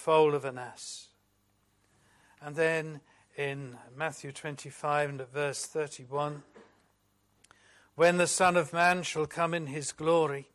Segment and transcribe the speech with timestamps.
[0.00, 1.08] foal of an ass.
[2.40, 3.00] And then
[3.36, 6.42] in Matthew 25 and at verse 31,
[7.96, 10.48] when the Son of Man shall come in his glory,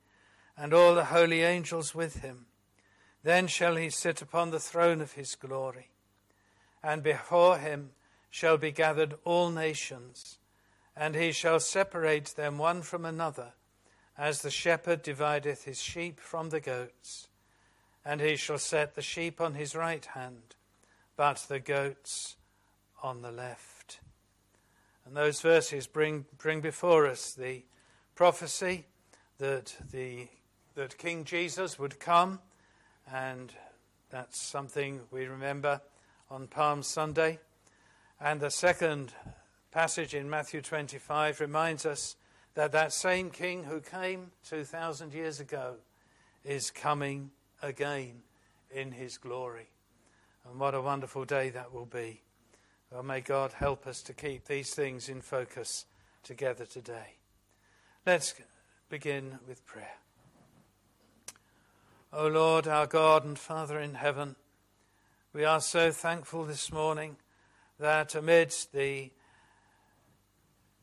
[0.57, 2.47] and all the holy angels with him,
[3.23, 5.89] then shall he sit upon the throne of his glory,
[6.81, 7.91] and before him
[8.31, 10.39] shall be gathered all nations,
[10.95, 13.53] and he shall separate them one from another,
[14.17, 17.27] as the shepherd divideth his sheep from the goats.
[18.05, 20.55] And he shall set the sheep on his right hand,
[21.17, 22.35] but the goats
[23.01, 23.99] on the left.
[25.05, 27.63] And those verses bring, bring before us the
[28.15, 28.85] prophecy
[29.37, 30.27] that, the,
[30.75, 32.39] that King Jesus would come,
[33.11, 33.51] and
[34.09, 35.81] that's something we remember
[36.29, 37.39] on Palm Sunday.
[38.19, 39.13] And the second
[39.71, 42.15] passage in Matthew 25 reminds us
[42.55, 45.75] that that same king who came 2,000 years ago
[46.43, 47.31] is coming
[47.61, 48.23] again
[48.71, 49.69] in his glory.
[50.49, 52.21] And what a wonderful day that will be.
[52.91, 55.85] Well, may God help us to keep these things in focus
[56.23, 57.15] together today.
[58.05, 58.35] Let's
[58.89, 59.97] begin with prayer.
[62.13, 64.35] O Lord, our God and Father in heaven,
[65.33, 67.17] we are so thankful this morning
[67.79, 69.11] that amidst the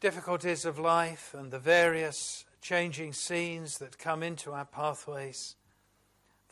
[0.00, 5.56] difficulties of life and the various changing scenes that come into our pathways,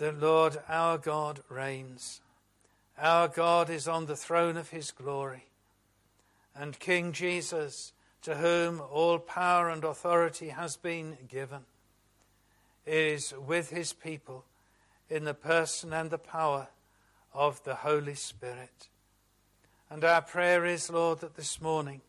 [0.01, 2.23] that Lord, our God reigns.
[2.99, 5.45] Our God is on the throne of his glory
[6.57, 11.61] and King Jesus, to whom all power and authority has been given,
[12.87, 14.47] is with his people
[15.11, 16.69] in the person and the power
[17.35, 18.89] of the Holy Spirit.
[19.91, 22.01] And our prayer is, Lord, that this morning,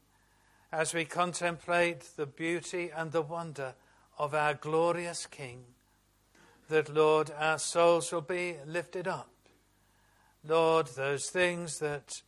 [0.72, 3.74] as we contemplate the beauty and the wonder
[4.18, 5.66] of our glorious King,
[6.72, 9.30] that, Lord, our souls will be lifted up.
[10.48, 12.22] Lord, those things that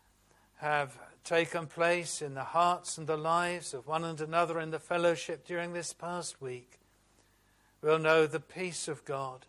[0.58, 4.80] have taken place in the hearts and the lives of one and another in the
[4.80, 6.80] fellowship during this past week,
[7.82, 9.46] we'll know the peace of God.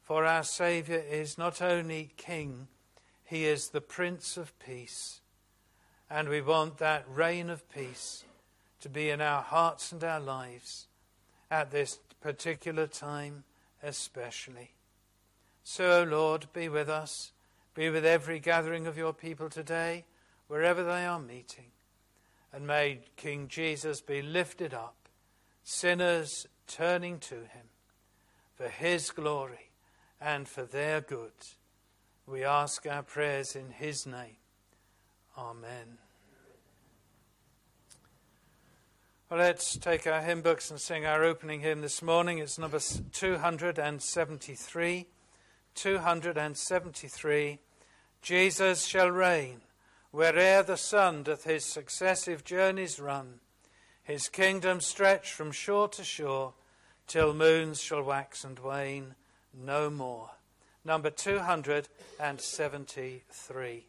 [0.00, 2.68] For our Saviour is not only King,
[3.24, 5.20] He is the Prince of Peace.
[6.10, 8.24] And we want that reign of peace
[8.80, 10.86] to be in our hearts and our lives
[11.50, 13.44] at this particular time,
[13.82, 14.72] especially.
[15.64, 17.32] So, Lord, be with us,
[17.74, 20.04] be with every gathering of your people today
[20.48, 21.70] wherever they are meeting.
[22.52, 24.96] And may King Jesus be lifted up,
[25.64, 27.70] sinners turning to him
[28.54, 29.70] for his glory
[30.20, 31.32] and for their good.
[32.26, 34.36] We ask our prayers in his name.
[35.36, 36.01] Amen.
[39.32, 42.36] Well, let's take our hymn books and sing our opening hymn this morning.
[42.36, 45.06] It's number 273.
[45.74, 47.58] 273.
[48.20, 49.62] Jesus shall reign
[50.12, 53.40] where'er the sun doth his successive journeys run,
[54.02, 56.52] his kingdom stretch from shore to shore,
[57.06, 59.14] till moons shall wax and wane
[59.54, 60.32] no more.
[60.84, 63.86] Number 273.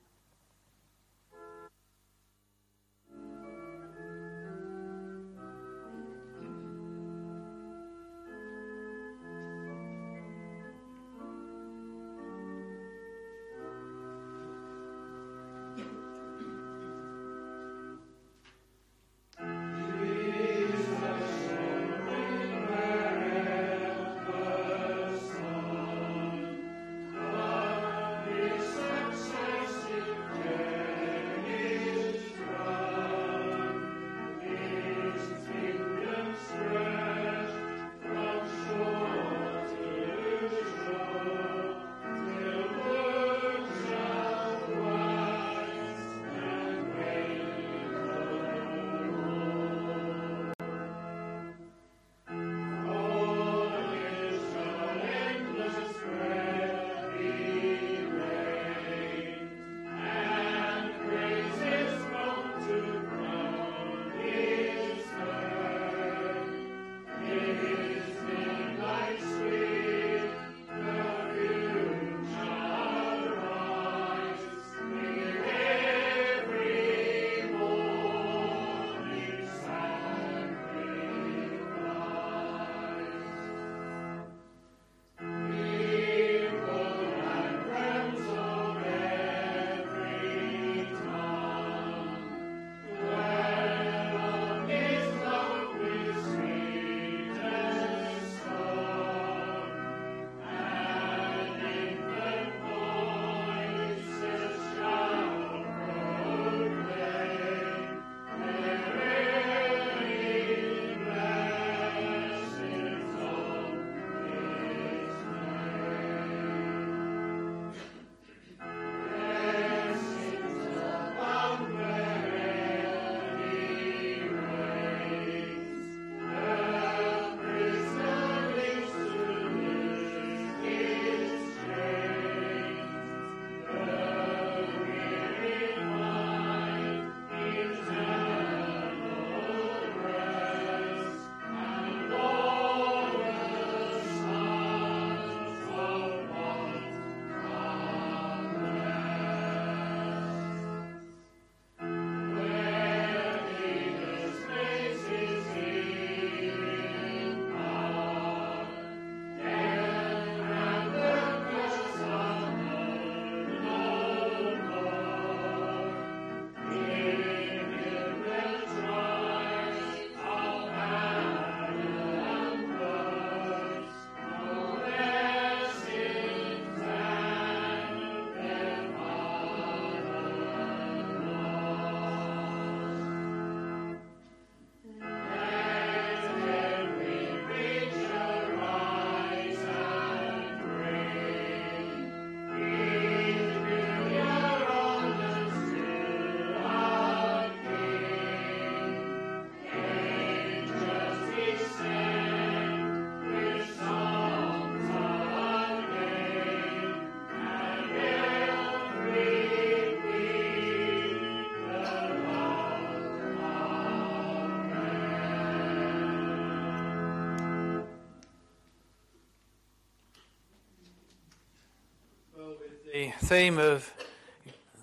[223.23, 223.93] Theme of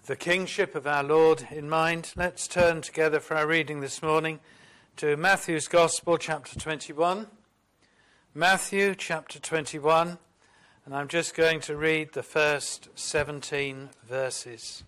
[0.07, 4.41] the kingship of our Lord in mind, let's turn together for our reading this morning
[4.97, 7.27] to Matthew's Gospel, chapter 21.
[8.35, 10.17] Matthew, chapter 21,
[10.87, 14.85] and I'm just going to read the first 17 verses.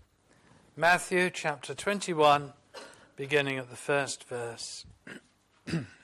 [0.75, 2.55] Matthew, chapter 21,
[3.17, 4.87] beginning at the first verse.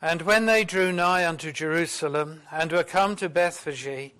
[0.00, 4.12] And when they drew nigh unto Jerusalem, and were come to Bethphage,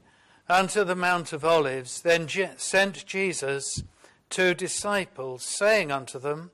[0.48, 3.82] unto the Mount of Olives, then Je- sent Jesus
[4.28, 6.50] two disciples, saying unto them,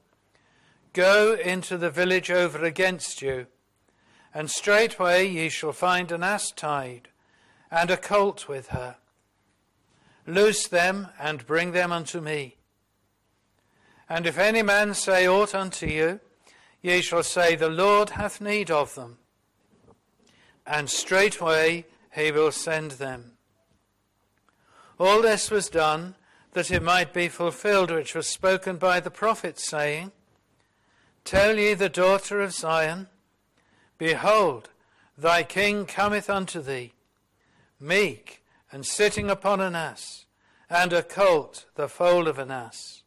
[0.93, 3.47] Go into the village over against you,
[4.35, 7.09] and straightway ye shall find an ass tied,
[7.71, 8.97] and a colt with her.
[10.27, 12.57] Loose them, and bring them unto me.
[14.09, 16.21] And if any man say aught unto you,
[16.85, 19.17] ye shall say, The Lord hath need of them.
[20.67, 23.33] And straightway he will send them.
[25.01, 26.15] All this was done
[26.53, 30.13] that it might be fulfilled which was spoken by the prophet, saying,
[31.25, 33.09] Tell ye the daughter of Zion,
[33.97, 34.69] Behold,
[35.17, 36.93] thy king cometh unto thee,
[37.81, 40.27] meek and sitting upon an ass,
[40.69, 43.04] and a colt, the foal of an ass.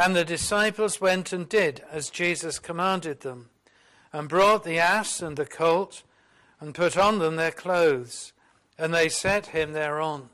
[0.00, 3.50] And the disciples went and did as Jesus commanded them,
[4.12, 6.04] and brought the ass and the colt,
[6.60, 8.32] and put on them their clothes,
[8.78, 10.28] and they set him thereon.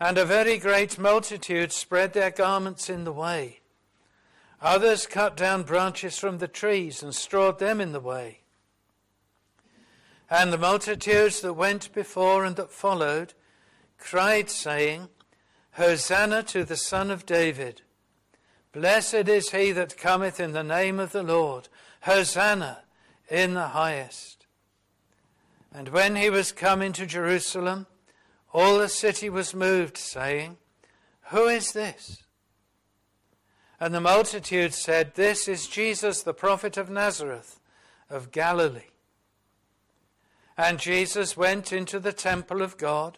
[0.00, 3.60] And a very great multitude spread their garments in the way.
[4.60, 8.40] Others cut down branches from the trees and strawed them in the way.
[10.28, 13.34] And the multitudes that went before and that followed
[13.96, 15.08] cried, saying,
[15.76, 17.82] Hosanna to the Son of David.
[18.76, 21.68] Blessed is he that cometh in the name of the Lord.
[22.02, 22.82] Hosanna
[23.30, 24.44] in the highest.
[25.72, 27.86] And when he was come into Jerusalem,
[28.52, 30.58] all the city was moved, saying,
[31.30, 32.22] Who is this?
[33.80, 37.58] And the multitude said, This is Jesus, the prophet of Nazareth,
[38.10, 38.92] of Galilee.
[40.58, 43.16] And Jesus went into the temple of God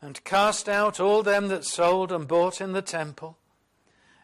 [0.00, 3.38] and cast out all them that sold and bought in the temple,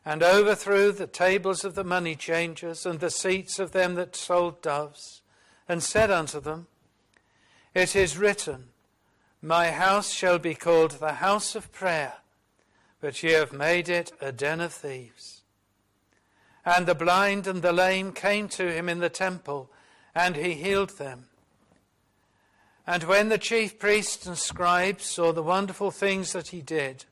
[0.04, 4.62] and overthrew the tables of the money changers and the seats of them that sold
[4.62, 5.23] doves,
[5.69, 6.66] and said unto them,
[7.75, 8.69] It is written,
[9.42, 12.14] My house shall be called the house of prayer,
[13.00, 15.42] but ye have made it a den of thieves.
[16.64, 19.71] And the blind and the lame came to him in the temple,
[20.14, 21.26] and he healed them.
[22.87, 27.04] And when the chief priests and scribes saw the wonderful things that he did,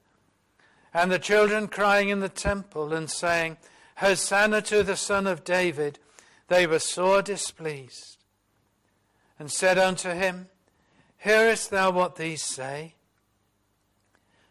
[0.94, 3.56] and the children crying in the temple and saying,
[3.96, 5.98] Hosanna to the Son of David,
[6.48, 8.18] they were sore displeased,
[9.38, 10.48] and said unto him,
[11.18, 12.94] Hearest thou what these say?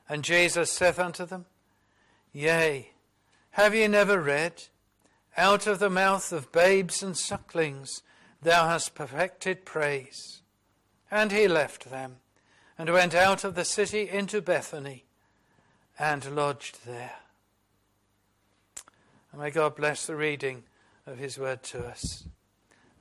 [0.10, 1.46] And Jesus saith unto them,
[2.32, 2.91] Yea,
[3.51, 4.65] have ye never read,
[5.36, 8.03] Out of the mouth of babes and sucklings
[8.41, 10.41] thou hast perfected praise.
[11.10, 12.17] And he left them
[12.77, 15.07] and went out of the city into Bethany
[16.00, 17.16] and lodged there.
[19.32, 20.63] And may God bless the reading
[21.06, 22.24] of his word to us.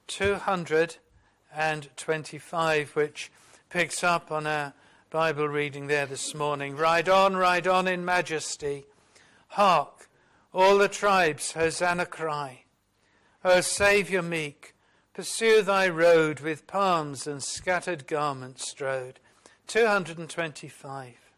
[0.07, 3.31] 225, which
[3.69, 4.73] picks up on our
[5.09, 6.75] Bible reading there this morning.
[6.75, 8.83] Ride on, ride on in majesty.
[9.49, 10.09] Hark!
[10.53, 12.65] All the tribes, Hosanna cry.
[13.43, 14.75] O Saviour meek,
[15.13, 19.19] pursue thy road with palms and scattered garments strode.
[19.67, 21.30] 225.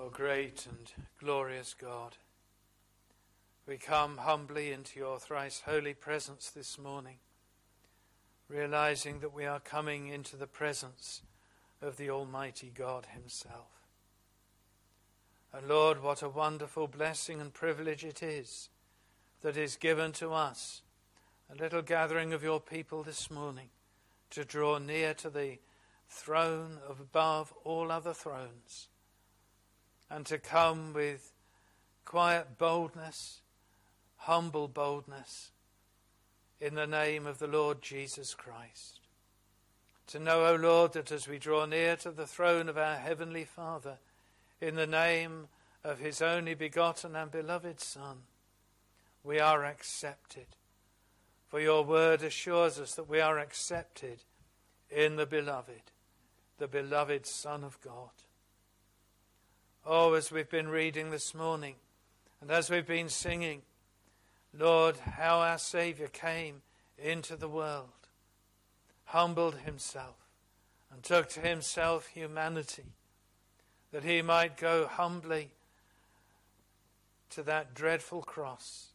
[0.00, 2.16] O great and glorious God,
[3.66, 7.16] we come humbly into your thrice holy presence this morning,
[8.48, 11.20] realizing that we are coming into the presence
[11.82, 13.88] of the Almighty God Himself.
[15.52, 18.70] And Lord, what a wonderful blessing and privilege it is
[19.42, 20.80] that is given to us,
[21.52, 23.68] a little gathering of your people this morning,
[24.30, 25.58] to draw near to the
[26.08, 28.88] throne of above all other thrones,
[30.10, 31.32] and to come with
[32.04, 33.42] quiet boldness,
[34.16, 35.52] humble boldness,
[36.60, 39.00] in the name of the Lord Jesus Christ.
[40.08, 43.44] To know, O Lord, that as we draw near to the throne of our Heavenly
[43.44, 43.98] Father,
[44.60, 45.46] in the name
[45.84, 48.18] of his only begotten and beloved Son,
[49.22, 50.46] we are accepted.
[51.48, 54.24] For your word assures us that we are accepted
[54.90, 55.92] in the beloved,
[56.58, 58.10] the beloved Son of God.
[59.86, 61.76] Oh, as we've been reading this morning,
[62.42, 63.62] and as we've been singing,
[64.52, 66.60] Lord, how our Saviour came
[66.98, 67.88] into the world,
[69.06, 70.16] humbled himself,
[70.92, 72.92] and took to himself humanity
[73.90, 75.52] that he might go humbly
[77.30, 78.88] to that dreadful cross.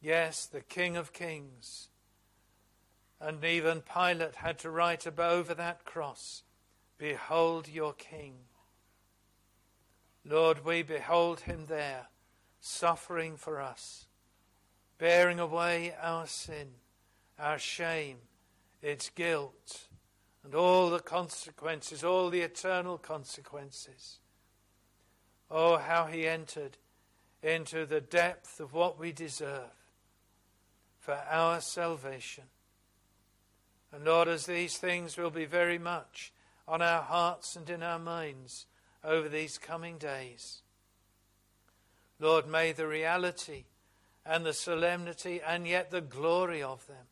[0.00, 1.86] Yes, the King of Kings.
[3.20, 6.42] And even Pilate had to write over that cross,
[6.98, 8.34] Behold your King.
[10.28, 12.08] Lord, we behold him there,
[12.60, 14.06] suffering for us,
[14.98, 16.68] bearing away our sin,
[17.38, 18.18] our shame,
[18.82, 19.88] its guilt,
[20.44, 24.18] and all the consequences, all the eternal consequences.
[25.50, 26.76] Oh, how he entered
[27.42, 29.72] into the depth of what we deserve
[30.98, 32.44] for our salvation.
[33.92, 36.34] And Lord, as these things will be very much
[36.66, 38.66] on our hearts and in our minds
[39.04, 40.62] over these coming days,
[42.20, 43.64] Lord, may the reality
[44.26, 47.06] and the solemnity and yet the glory of them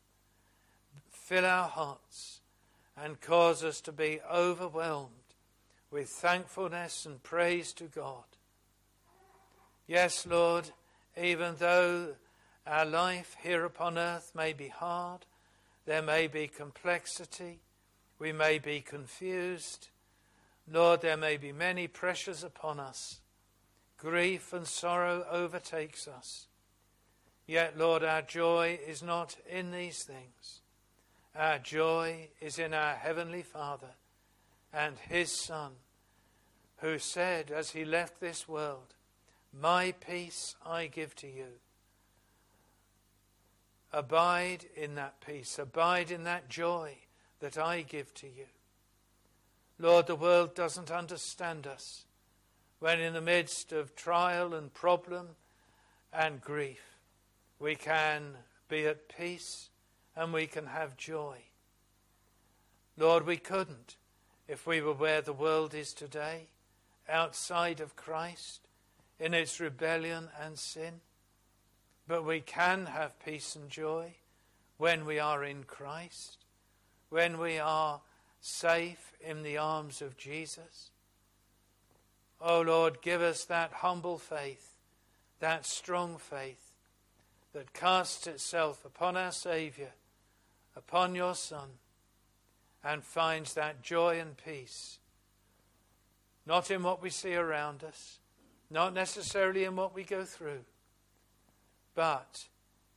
[1.09, 2.41] fill our hearts
[3.01, 5.11] and cause us to be overwhelmed
[5.91, 8.23] with thankfulness and praise to God.
[9.87, 10.71] Yes, Lord,
[11.21, 12.15] even though
[12.65, 15.25] our life here upon earth may be hard,
[15.85, 17.59] there may be complexity,
[18.19, 19.87] we may be confused,
[20.69, 23.21] Lord, there may be many pressures upon us.
[23.97, 26.47] Grief and sorrow overtakes us.
[27.47, 30.61] Yet, Lord, our joy is not in these things.
[31.33, 33.91] Our joy is in our Heavenly Father
[34.73, 35.71] and His Son,
[36.77, 38.95] who said as He left this world,
[39.57, 41.59] My peace I give to you.
[43.93, 46.97] Abide in that peace, abide in that joy
[47.39, 48.47] that I give to you.
[49.79, 52.05] Lord, the world doesn't understand us
[52.79, 55.29] when, in the midst of trial and problem
[56.11, 56.81] and grief,
[57.59, 58.37] we can
[58.69, 59.69] be at peace
[60.15, 61.37] and we can have joy.
[62.97, 63.97] Lord, we couldn't
[64.47, 66.47] if we were where the world is today,
[67.07, 68.61] outside of Christ,
[69.19, 71.01] in its rebellion and sin.
[72.07, 74.15] But we can have peace and joy
[74.77, 76.37] when we are in Christ,
[77.09, 78.01] when we are
[78.47, 80.91] safe in the arms of Jesus.
[82.39, 84.75] Oh Lord, give us that humble faith,
[85.39, 86.71] that strong faith
[87.53, 89.89] that casts itself upon our Saviour
[90.75, 91.69] upon your Son
[92.83, 94.99] and finds that joy and peace,
[96.45, 98.19] not in what we see around us,
[98.69, 100.63] not necessarily in what we go through,
[101.95, 102.45] but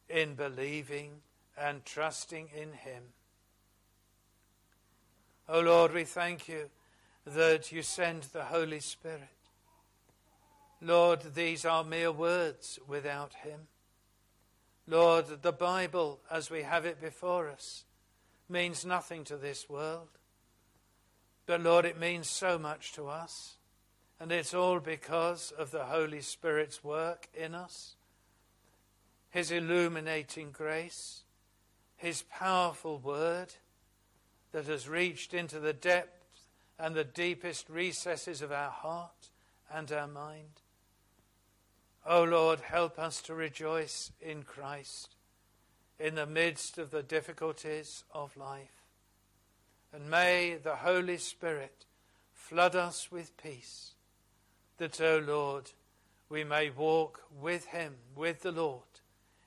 [0.08, 1.22] in believing
[1.58, 3.02] and trusting in Him.
[5.52, 6.70] O oh Lord, we thank you
[7.26, 9.20] that you send the Holy Spirit.
[10.80, 13.62] Lord, these are mere words without Him.
[14.86, 17.84] Lord, the Bible, as we have it before us,
[18.48, 20.10] means nothing to this world.
[21.46, 23.56] But Lord, it means so much to us.
[24.20, 27.96] And it's all because of the Holy Spirit's work in us,
[29.30, 31.24] His illuminating grace,
[31.96, 33.54] His powerful word
[34.52, 39.30] that has reached into the depth and the deepest recesses of our heart
[39.72, 40.62] and our mind.
[42.06, 45.14] O oh Lord, help us to rejoice in Christ
[45.98, 48.86] in the midst of the difficulties of life.
[49.92, 51.84] And may the Holy Spirit
[52.32, 53.92] flood us with peace,
[54.78, 55.72] that, O oh Lord,
[56.30, 58.82] we may walk with Him, with the Lord,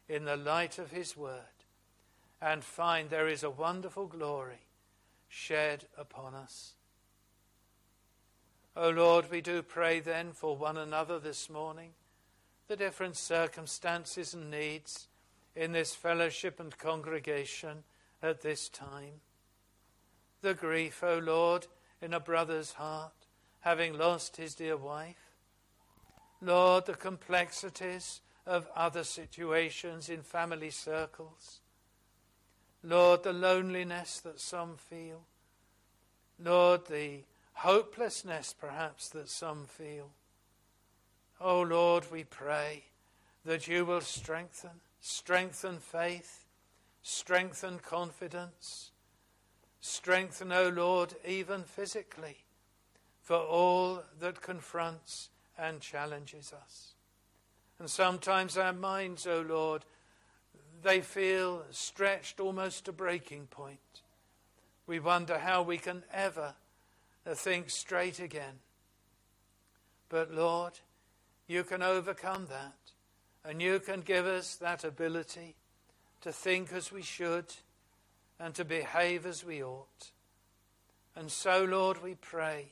[0.07, 1.39] in the light of His word,
[2.41, 4.67] and find there is a wonderful glory
[5.33, 6.75] shed upon us.
[8.75, 11.91] O Lord, we do pray then for one another this morning,
[12.67, 15.07] the different circumstances and needs
[15.55, 17.83] in this fellowship and congregation
[18.21, 19.21] at this time.
[20.41, 21.67] The grief, O Lord,
[22.01, 23.13] in a brother's heart,
[23.61, 25.35] having lost his dear wife.
[26.41, 31.61] Lord, the complexities of other situations in family circles.
[32.83, 35.21] Lord, the loneliness that some feel.
[36.37, 40.09] Lord, the hopelessness perhaps that some feel.
[41.39, 42.83] Oh Lord, we pray
[43.45, 46.45] that you will strengthen, strengthen faith,
[47.01, 48.91] strengthen confidence,
[49.79, 52.37] strengthen, O oh Lord, even physically,
[53.21, 56.93] for all that confronts and challenges us.
[57.79, 59.85] And sometimes our minds, O oh Lord,
[60.83, 63.79] they feel stretched almost to breaking point.
[64.85, 66.53] We wonder how we can ever
[67.25, 68.59] think straight again.
[70.09, 70.73] But Lord,
[71.47, 72.75] you can overcome that,
[73.43, 75.55] and you can give us that ability
[76.21, 77.45] to think as we should
[78.39, 80.11] and to behave as we ought.
[81.15, 82.67] And so, Lord, we pray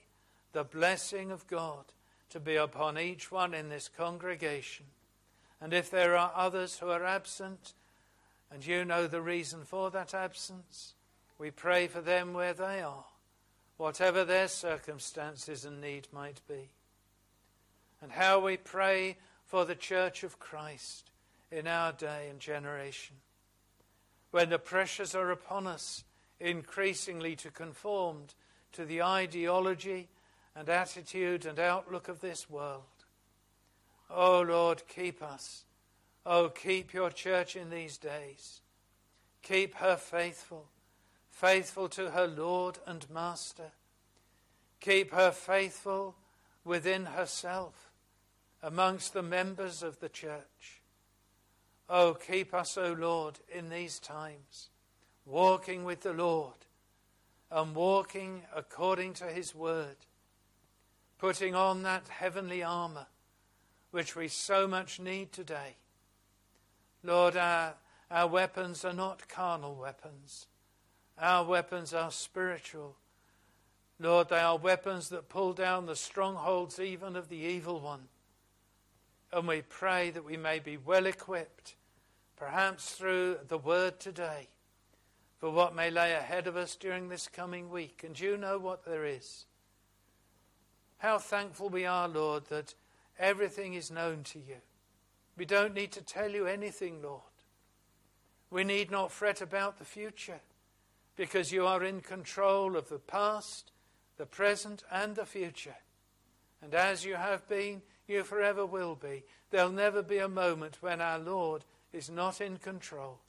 [0.53, 1.85] the blessing of God
[2.29, 4.85] to be upon each one in this congregation.
[5.59, 7.73] And if there are others who are absent,
[8.51, 10.93] and you know the reason for that absence,
[11.37, 13.05] we pray for them where they are
[13.81, 16.69] whatever their circumstances and need might be.
[17.99, 21.09] And how we pray for the Church of Christ
[21.51, 23.15] in our day and generation.
[24.29, 26.03] When the pressures are upon us
[26.39, 28.17] increasingly to conform
[28.73, 30.09] to the ideology
[30.55, 32.83] and attitude and outlook of this world.
[34.11, 35.63] Oh Lord, keep us.
[36.25, 38.61] Oh, keep your church in these days.
[39.41, 40.67] Keep her faithful
[41.41, 43.71] faithful to her Lord and Master.
[44.79, 46.15] Keep her faithful
[46.63, 47.89] within herself,
[48.61, 50.81] amongst the members of the church.
[51.89, 54.69] Oh, keep us, O Lord, in these times,
[55.25, 56.53] walking with the Lord
[57.49, 59.97] and walking according to his word,
[61.17, 63.07] putting on that heavenly armor
[63.89, 65.77] which we so much need today.
[67.03, 67.75] Lord, our,
[68.09, 70.47] our weapons are not carnal weapons
[71.21, 72.95] our weapons are spiritual.
[73.99, 78.07] Lord, they are weapons that pull down the strongholds even of the evil one.
[79.31, 81.75] And we pray that we may be well equipped,
[82.35, 84.47] perhaps through the word today,
[85.37, 88.03] for what may lay ahead of us during this coming week.
[88.03, 89.45] And you know what there is.
[90.97, 92.73] How thankful we are, Lord, that
[93.19, 94.57] everything is known to you.
[95.37, 97.21] We don't need to tell you anything, Lord.
[98.49, 100.41] We need not fret about the future
[101.15, 103.71] because you are in control of the past,
[104.17, 105.77] the present, and the future.
[106.61, 109.23] And as you have been, you forever will be.
[109.49, 111.63] There'll never be a moment when our Lord
[111.93, 113.19] is not in control.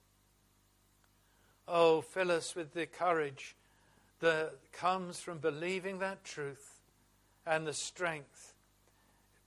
[1.69, 3.55] Oh, fill us with the courage
[4.21, 6.81] that comes from believing that truth
[7.47, 8.55] and the strength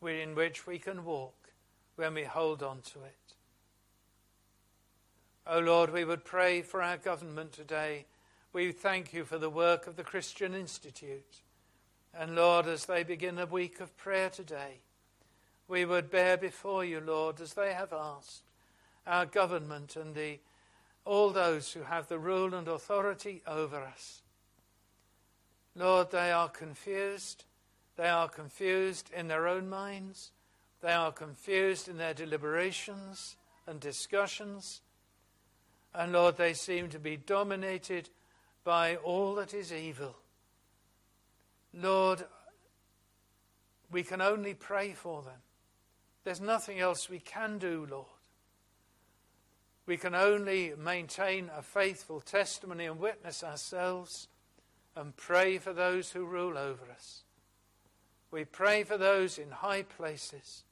[0.02, 1.45] in which we can walk
[1.96, 3.34] when we hold on to it.
[5.48, 8.06] Oh Lord, we would pray for our government today
[8.56, 11.42] we thank you for the work of the Christian Institute.
[12.18, 14.80] And Lord, as they begin a week of prayer today,
[15.68, 18.44] we would bear before you, Lord, as they have asked,
[19.06, 20.40] our government and the,
[21.04, 24.22] all those who have the rule and authority over us.
[25.76, 27.44] Lord, they are confused.
[27.98, 30.32] They are confused in their own minds.
[30.82, 34.82] They are confused in their deliberations and discussions.
[35.94, 38.10] And Lord, they seem to be dominated
[38.64, 40.16] by all that is evil.
[41.74, 42.24] Lord,
[43.92, 45.42] we can only pray for them.
[46.24, 48.08] There's nothing else we can do, Lord.
[49.86, 54.28] We can only maintain a faithful testimony and witness ourselves
[54.96, 57.25] and pray for those who rule over us.
[58.36, 60.66] We pray for those in high places,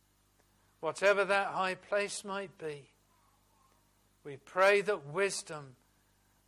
[0.82, 2.90] whatever that high place might be.
[4.26, 5.78] We pray that wisdom,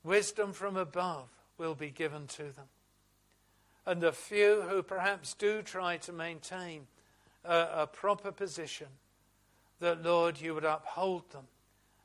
[0.04, 2.66] wisdom from above, will be given to them.
[3.86, 6.88] And the few who perhaps do try to maintain
[7.46, 8.88] a, a proper position,
[9.80, 11.48] that, Lord, you would uphold them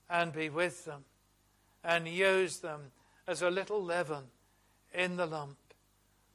[0.08, 1.04] and be with them
[1.82, 2.92] and use them
[3.26, 4.26] as a little leaven
[4.94, 5.56] in the lump.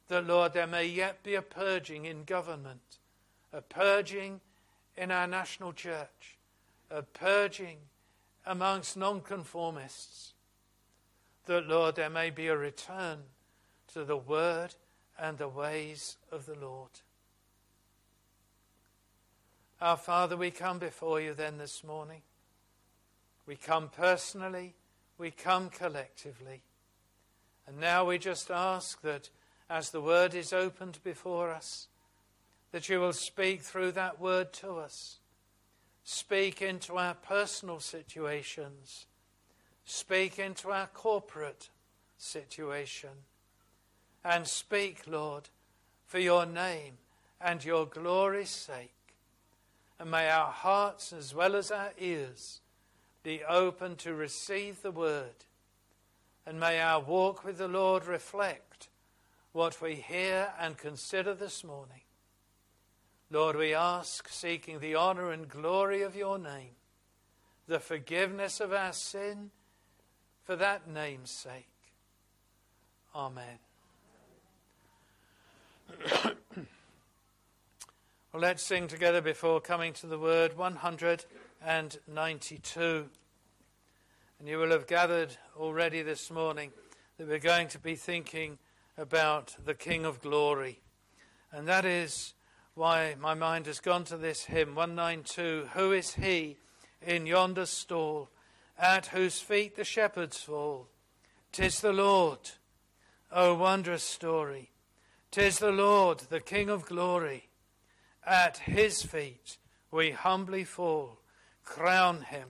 [0.08, 2.98] That, Lord, there may yet be a purging in government,
[3.52, 4.40] a purging
[4.96, 6.38] in our national church,
[6.90, 7.78] a purging
[8.46, 10.32] amongst nonconformists,
[11.46, 13.18] that, Lord, there may be a return
[13.92, 14.74] to the word
[15.18, 16.90] and the ways of the Lord.
[19.80, 22.22] Our Father, we come before you then this morning.
[23.46, 24.74] We come personally,
[25.18, 26.62] we come collectively.
[27.66, 29.30] And now we just ask that
[29.68, 31.88] as the word is opened before us,
[32.72, 35.18] that you will speak through that word to us.
[36.04, 39.06] Speak into our personal situations.
[39.84, 41.70] Speak into our corporate
[42.16, 43.10] situation.
[44.24, 45.48] And speak, Lord,
[46.04, 46.94] for your name
[47.40, 48.92] and your glory's sake.
[49.98, 52.60] And may our hearts as well as our ears
[53.22, 55.44] be open to receive the word.
[56.46, 58.65] And may our walk with the Lord reflect
[59.56, 62.02] what we hear and consider this morning.
[63.30, 66.72] Lord, we ask, seeking the honor and glory of your name,
[67.66, 69.50] the forgiveness of our sin
[70.44, 71.70] for that name's sake.
[73.14, 73.58] Amen.
[76.22, 76.34] well,
[78.34, 83.06] let's sing together before coming to the word 192.
[84.38, 86.72] And you will have gathered already this morning
[87.16, 88.58] that we're going to be thinking
[88.98, 90.80] about the King of Glory.
[91.52, 92.34] And that is
[92.74, 96.56] why my mind has gone to this hymn 192 Who is he
[97.00, 98.30] in yonder stall,
[98.78, 100.88] at whose feet the shepherds fall?
[101.52, 102.38] Tis the Lord.
[103.32, 104.70] O wondrous story!
[105.30, 107.48] Tis the Lord, the King of glory.
[108.24, 109.58] At his feet
[109.90, 111.20] we humbly fall.
[111.64, 112.48] Crown him,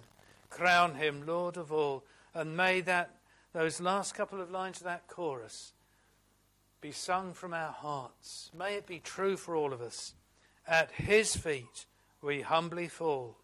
[0.50, 2.04] crown him, Lord of all.
[2.35, 3.16] And may that
[3.52, 5.72] those last couple of lines of that chorus
[6.87, 8.49] be sung from our hearts.
[8.57, 10.14] May it be true for all of us.
[10.68, 11.85] At his feet
[12.22, 13.38] we humbly fall,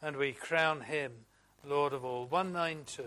[0.00, 1.12] and we crown him
[1.62, 2.24] Lord of all.
[2.28, 3.02] 192.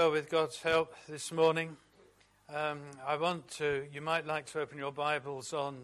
[0.00, 1.76] Well, with God's help this morning,
[2.48, 5.76] um, I want to, you might like to open your Bibles on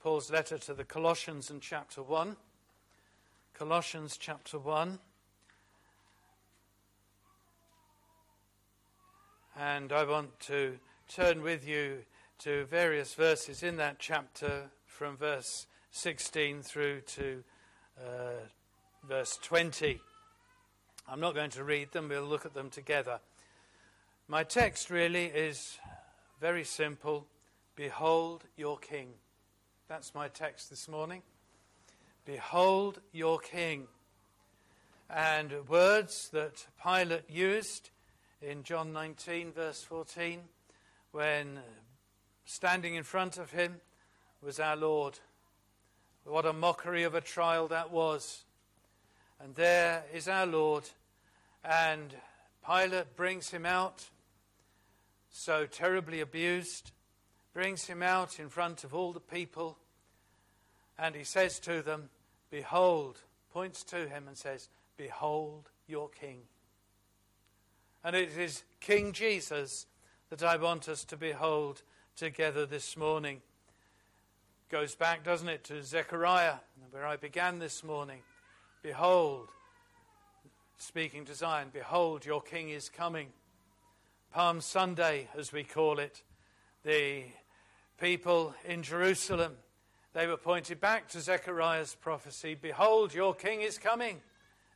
[0.00, 2.36] Paul's letter to the Colossians in chapter 1.
[3.52, 5.00] Colossians chapter 1.
[9.58, 12.04] And I want to turn with you
[12.44, 17.42] to various verses in that chapter from verse 16 through to
[17.98, 18.46] uh,
[19.08, 20.00] verse 20.
[21.08, 23.18] I'm not going to read them, we'll look at them together.
[24.30, 25.76] My text really is
[26.40, 27.26] very simple
[27.74, 29.08] Behold your King.
[29.88, 31.22] That's my text this morning.
[32.24, 33.88] Behold your King.
[35.12, 37.90] And words that Pilate used
[38.40, 40.42] in John 19, verse 14,
[41.10, 41.58] when
[42.44, 43.80] standing in front of him
[44.40, 45.18] was our Lord.
[46.22, 48.44] What a mockery of a trial that was.
[49.42, 50.84] And there is our Lord,
[51.64, 52.14] and
[52.64, 54.04] Pilate brings him out
[55.30, 56.90] so terribly abused,
[57.54, 59.78] brings him out in front of all the people,
[60.98, 62.10] and he says to them,
[62.50, 63.18] Behold,
[63.52, 66.42] points to him and says, Behold your king.
[68.04, 69.86] And it is King Jesus
[70.30, 71.82] that I want us to behold
[72.16, 73.42] together this morning.
[74.70, 76.56] Goes back, doesn't it, to Zechariah,
[76.92, 78.20] where I began this morning.
[78.82, 79.48] Behold,
[80.78, 83.28] speaking to Zion, behold, your king is coming.
[84.32, 86.22] Palm Sunday, as we call it,
[86.84, 87.24] the
[88.00, 89.54] people in Jerusalem,
[90.12, 94.20] they were pointed back to Zechariah's prophecy Behold, your king is coming.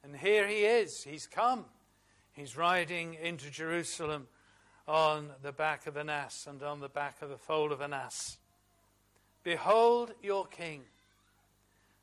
[0.02, 1.04] And here he is.
[1.04, 1.66] He's come.
[2.32, 4.26] He's riding into Jerusalem
[4.88, 7.92] on the back of an ass and on the back of the foal of an
[7.92, 8.38] ass.
[9.44, 10.82] Behold your king.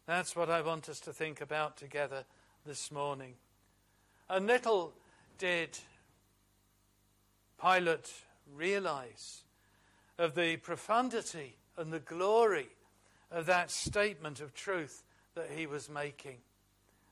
[0.07, 2.23] That's what I want us to think about together
[2.65, 3.33] this morning.
[4.29, 4.93] And little
[5.37, 5.77] did
[7.62, 8.12] Pilate
[8.56, 9.43] realize
[10.17, 12.69] of the profundity and the glory
[13.30, 15.04] of that statement of truth
[15.36, 16.38] that he was making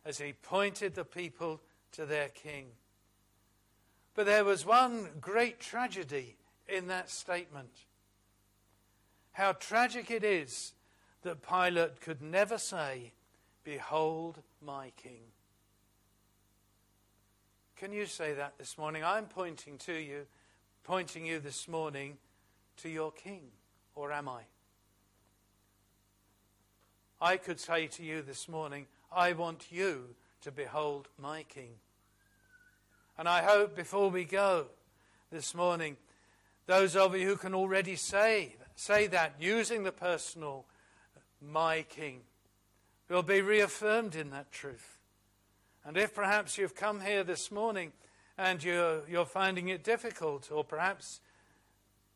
[0.05, 2.67] as he pointed the people to their king.
[4.15, 6.35] But there was one great tragedy
[6.67, 7.85] in that statement.
[9.31, 10.73] How tragic it is
[11.21, 13.13] that Pilate could never say,
[13.63, 15.21] Behold my king.
[17.75, 19.03] Can you say that this morning?
[19.03, 20.25] I'm pointing to you
[20.83, 22.17] pointing you this morning
[22.77, 23.41] to your King,
[23.95, 24.41] or am I?
[27.21, 31.71] I could say to you this morning, I want you to behold my King.
[33.17, 34.67] And I hope before we go
[35.31, 35.97] this morning,
[36.65, 40.65] those of you who can already say, say that using the personal,
[41.41, 42.21] my King,
[43.09, 44.99] will be reaffirmed in that truth.
[45.83, 47.91] And if perhaps you've come here this morning
[48.39, 51.19] and you're, you're finding it difficult, or perhaps,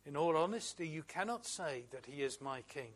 [0.05, 2.93] in all honesty, you cannot say that He is my King,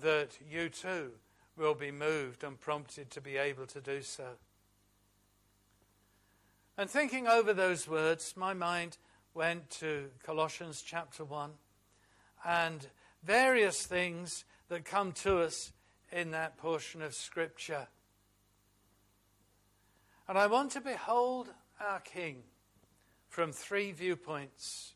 [0.00, 1.10] that you too
[1.56, 4.36] will be moved and prompted to be able to do so.
[6.78, 8.98] And thinking over those words, my mind
[9.34, 11.50] went to Colossians chapter 1
[12.46, 12.86] and
[13.24, 15.72] various things that come to us
[16.12, 17.88] in that portion of Scripture.
[20.28, 21.48] And I want to behold
[21.82, 22.42] our King
[23.28, 24.94] from three viewpoints.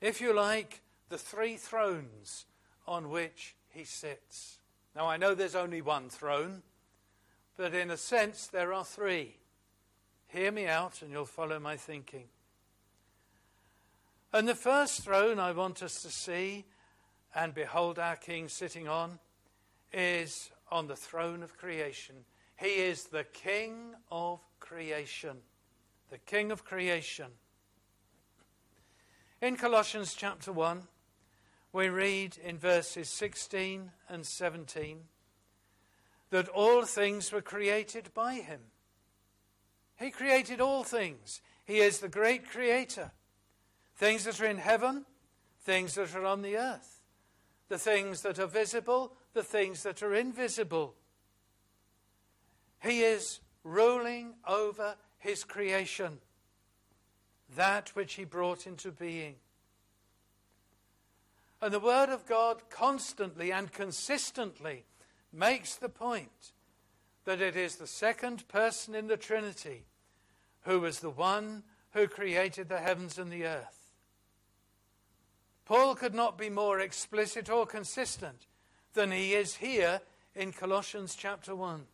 [0.00, 2.46] If you like, the three thrones
[2.86, 4.58] on which he sits.
[4.96, 6.62] Now, I know there's only one throne,
[7.56, 9.36] but in a sense, there are three.
[10.28, 12.24] Hear me out, and you'll follow my thinking.
[14.32, 16.64] And the first throne I want us to see
[17.34, 19.18] and behold our King sitting on
[19.92, 22.16] is on the throne of creation.
[22.56, 25.38] He is the King of creation.
[26.10, 27.26] The King of creation.
[29.40, 30.82] In Colossians chapter 1,
[31.72, 35.00] we read in verses 16 and 17
[36.30, 38.60] that all things were created by him.
[39.98, 41.40] He created all things.
[41.64, 43.12] He is the great creator.
[43.96, 45.04] Things that are in heaven,
[45.62, 47.00] things that are on the earth,
[47.68, 50.94] the things that are visible, the things that are invisible.
[52.84, 56.18] He is ruling over his creation,
[57.56, 59.36] that which he brought into being.
[61.62, 64.84] And the Word of God constantly and consistently
[65.32, 66.52] makes the point
[67.24, 69.86] that it is the second person in the Trinity
[70.64, 71.62] who was the one
[71.92, 73.88] who created the heavens and the earth.
[75.64, 78.46] Paul could not be more explicit or consistent
[78.92, 80.02] than he is here
[80.34, 81.86] in Colossians chapter 1.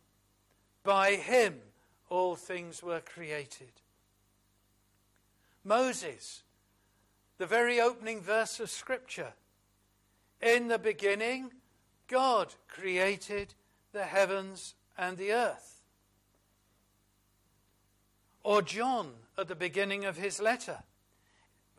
[0.83, 1.61] By him
[2.09, 3.71] all things were created.
[5.63, 6.43] Moses,
[7.37, 9.33] the very opening verse of Scripture.
[10.41, 11.51] In the beginning,
[12.07, 13.53] God created
[13.93, 15.81] the heavens and the earth.
[18.43, 20.79] Or John at the beginning of his letter,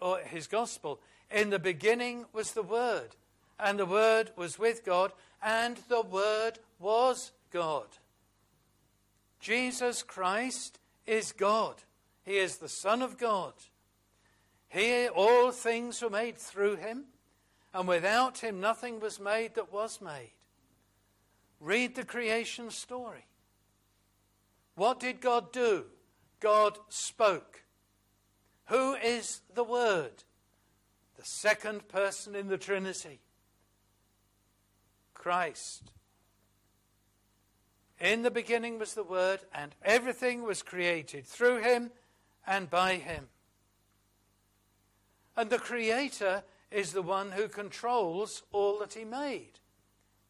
[0.00, 1.00] or his gospel.
[1.30, 3.16] In the beginning was the Word,
[3.58, 7.86] and the Word was with God, and the Word was God.
[9.42, 11.74] Jesus Christ is God.
[12.24, 13.52] He is the Son of God.
[14.68, 17.06] He, all things were made through him,
[17.74, 20.30] and without him nothing was made that was made.
[21.58, 23.26] Read the creation story.
[24.76, 25.86] What did God do?
[26.38, 27.64] God spoke.
[28.66, 30.22] Who is the Word?
[31.16, 33.20] The second person in the Trinity.
[35.14, 35.90] Christ.
[38.02, 41.92] In the beginning was the Word, and everything was created through him
[42.44, 43.28] and by him.
[45.36, 46.42] And the Creator
[46.72, 49.60] is the one who controls all that he made.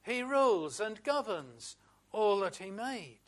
[0.02, 1.76] He rules and governs
[2.12, 3.20] all that he made.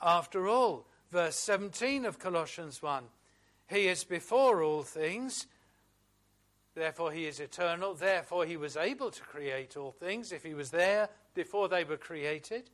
[0.00, 3.02] After all, verse 17 of Colossians 1
[3.66, 5.48] He is before all things,
[6.76, 10.70] therefore he is eternal, therefore he was able to create all things if he was
[10.70, 12.70] there before they were created.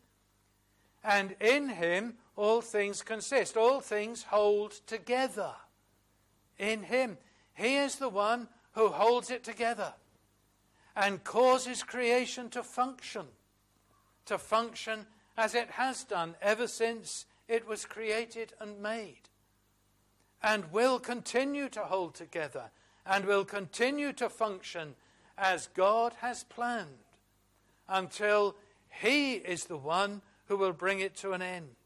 [1.03, 5.53] And in him all things consist, all things hold together.
[6.59, 7.19] In him.
[7.55, 9.95] He is the one who holds it together
[10.97, 13.27] and causes creation to function,
[14.27, 19.29] to function as it has done ever since it was created and made,
[20.43, 22.71] and will continue to hold together
[23.07, 24.95] and will continue to function
[25.37, 26.87] as God has planned
[27.89, 28.55] until
[28.89, 31.77] He is the one who will bring it to an end.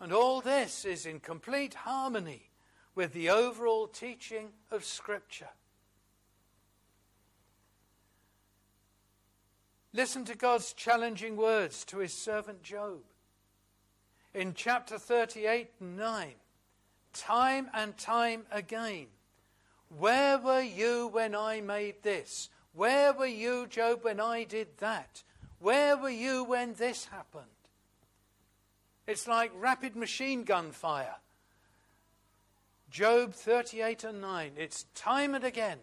[0.00, 2.48] And all this is in complete harmony
[2.94, 5.48] with the overall teaching of Scripture.
[9.92, 13.00] Listen to God's challenging words to his servant Job.
[14.32, 16.28] In chapter 38 and 9,
[17.14, 19.06] time and time again,
[19.98, 22.48] where were you when I made this?
[22.74, 25.24] Where were you, Job, when I did that?
[25.58, 27.44] Where were you when this happened?
[29.06, 31.16] It's like rapid machine gun fire.
[32.90, 34.52] Job 38 and 9.
[34.56, 35.78] It's time and again.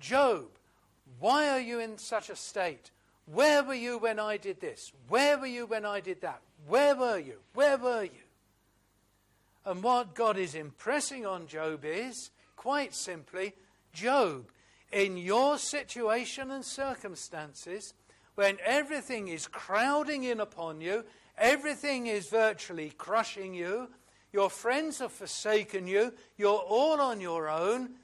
[0.00, 0.46] Job,
[1.18, 2.90] why are you in such a state?
[3.26, 4.92] Where were you when I did this?
[5.08, 6.40] Where were you when I did that?
[6.66, 7.36] Where were you?
[7.54, 8.10] Where were you?
[9.64, 13.54] And what God is impressing on Job is, quite simply,
[13.92, 14.46] Job,
[14.90, 17.94] in your situation and circumstances,
[18.40, 21.04] when everything is crowding in upon you,
[21.36, 23.86] everything is virtually crushing you,
[24.32, 26.14] your friends have forsaken you.
[26.38, 27.96] You're all on your own.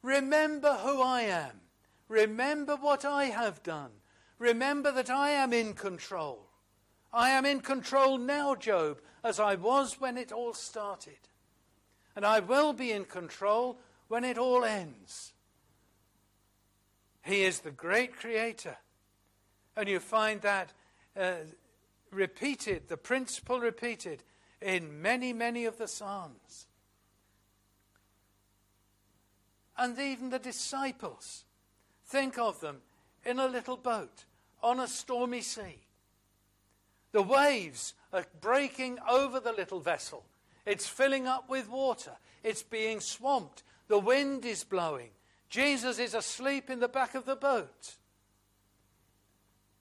[0.00, 1.60] Remember who I am.
[2.08, 3.90] Remember what I have done.
[4.38, 6.48] Remember that I am in control.
[7.12, 11.28] I am in control now, Job, as I was when it all started.
[12.16, 15.34] And I will be in control when it all ends.
[17.20, 18.78] He is the great creator.
[19.76, 20.72] And you find that
[21.18, 21.32] uh,
[22.10, 24.22] repeated, the principle repeated
[24.60, 26.66] in many, many of the Psalms.
[29.78, 31.44] And even the disciples,
[32.06, 32.78] think of them
[33.24, 34.24] in a little boat
[34.62, 35.78] on a stormy sea.
[37.12, 40.24] The waves are breaking over the little vessel.
[40.66, 42.12] It's filling up with water.
[42.44, 43.62] It's being swamped.
[43.88, 45.10] The wind is blowing.
[45.48, 47.96] Jesus is asleep in the back of the boat.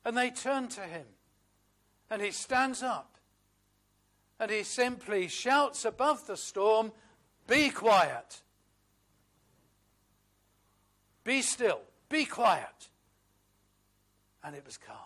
[0.09, 1.05] And they turn to him.
[2.09, 3.15] And he stands up
[4.39, 6.91] and he simply shouts above the storm,
[7.45, 8.41] Be quiet.
[11.23, 11.81] Be still.
[12.09, 12.89] Be quiet.
[14.43, 14.97] And it was calm.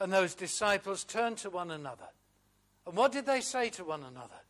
[0.00, 2.10] And those disciples turned to one another.
[2.86, 4.42] And what did they say to one another?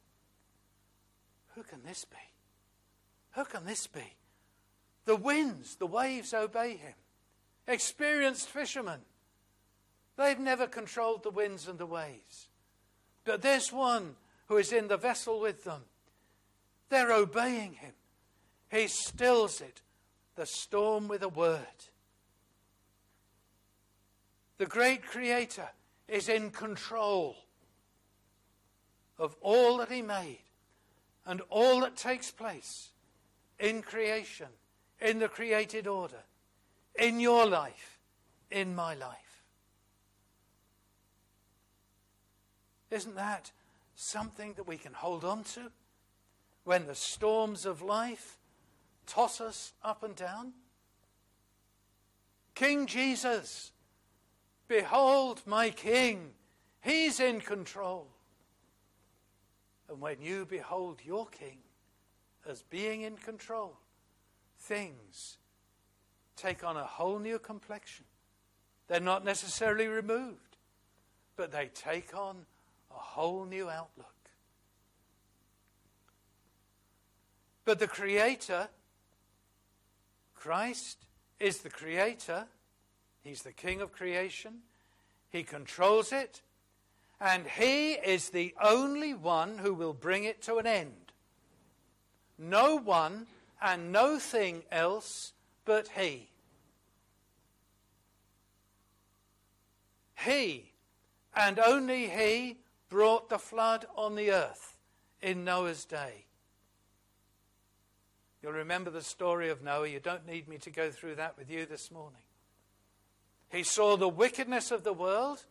[1.55, 2.17] Who can this be?
[3.37, 4.17] Who can this be?
[5.05, 6.95] The winds, the waves obey him.
[7.67, 9.01] Experienced fishermen.
[10.17, 12.49] They've never controlled the winds and the waves.
[13.25, 15.83] But there's one who is in the vessel with them.
[16.89, 17.93] They're obeying him.
[18.71, 19.83] He stills it,
[20.37, 21.67] the storm with a word.
[24.59, 25.69] The great Creator
[26.09, 27.37] is in control
[29.19, 30.39] of all that He made
[31.27, 32.91] and all that takes place
[33.59, 34.49] in creation,
[35.01, 36.23] in the created order,
[36.99, 37.99] in your life,
[38.51, 39.45] in my life.
[42.91, 43.51] Isn't that
[43.95, 45.71] something that we can hold on to
[46.65, 48.39] when the storms of life
[49.07, 50.53] toss us up and down?
[52.55, 53.73] King Jesus,
[54.69, 56.31] behold my King,
[56.81, 58.09] He's in control.
[59.89, 61.59] And when you behold your King
[62.49, 63.77] as being in control,
[64.59, 65.39] things
[66.37, 68.05] take on a whole new complexion.
[68.89, 70.57] They're not necessarily removed,
[71.37, 72.47] but they take on
[72.91, 74.07] a whole new outlook.
[77.65, 78.69] But the Creator,
[80.35, 80.99] Christ,
[81.41, 82.47] is the Creator.
[83.23, 84.59] He's the King of creation.
[85.31, 86.43] He controls it.
[87.21, 91.13] And He is the only one who will bring it to an end.
[92.39, 93.27] No one
[93.61, 95.33] and no thing else
[95.67, 96.31] but He.
[100.25, 100.73] He,
[101.35, 102.57] and only He,
[102.89, 104.79] brought the flood on the earth
[105.21, 106.25] in Noah's day.
[108.43, 109.89] You'll remember the story of Noah.
[109.89, 112.23] You don't need me to go through that with you this morning.
[113.51, 115.45] He saw the wickedness of the world.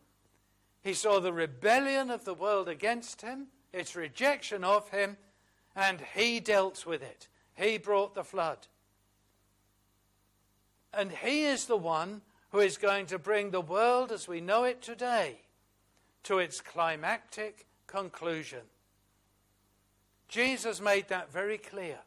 [0.82, 5.16] He saw the rebellion of the world against him, its rejection of him,
[5.74, 7.28] and he dealt with it.
[7.54, 8.66] He brought the flood.
[10.92, 14.64] And he is the one who is going to bring the world as we know
[14.64, 15.40] it today
[16.24, 18.62] to its climactic conclusion.
[20.28, 21.98] Jesus made that very clear.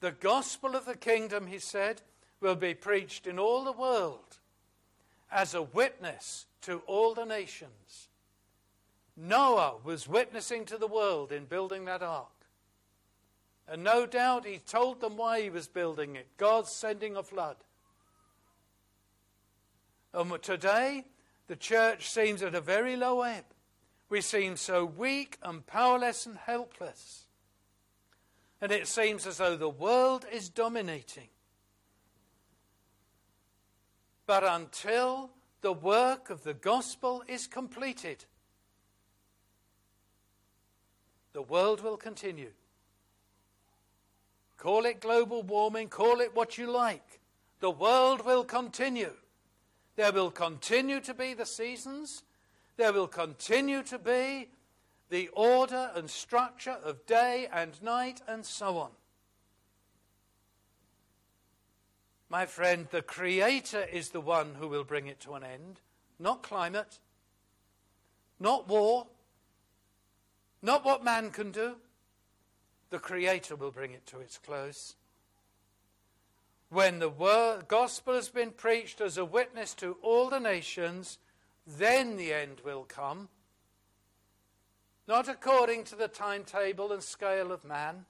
[0.00, 2.02] The gospel of the kingdom, he said,
[2.40, 4.38] will be preached in all the world
[5.30, 8.08] as a witness to all the nations.
[9.16, 12.35] Noah was witnessing to the world in building that ark.
[13.68, 17.56] And no doubt he told them why he was building it God's sending a flood.
[20.14, 21.04] And today,
[21.46, 23.44] the church seems at a very low ebb.
[24.08, 27.26] We seem so weak and powerless and helpless.
[28.60, 31.28] And it seems as though the world is dominating.
[34.26, 38.24] But until the work of the gospel is completed,
[41.32, 42.52] the world will continue.
[44.56, 47.20] Call it global warming, call it what you like.
[47.60, 49.12] The world will continue.
[49.96, 52.22] There will continue to be the seasons.
[52.76, 54.48] There will continue to be
[55.08, 58.90] the order and structure of day and night and so on.
[62.28, 65.80] My friend, the Creator is the one who will bring it to an end,
[66.18, 66.98] not climate,
[68.40, 69.06] not war,
[70.60, 71.76] not what man can do.
[72.90, 74.94] The Creator will bring it to its close.
[76.68, 81.18] When the word, gospel has been preached as a witness to all the nations,
[81.66, 83.28] then the end will come.
[85.08, 88.06] Not according to the timetable and scale of man,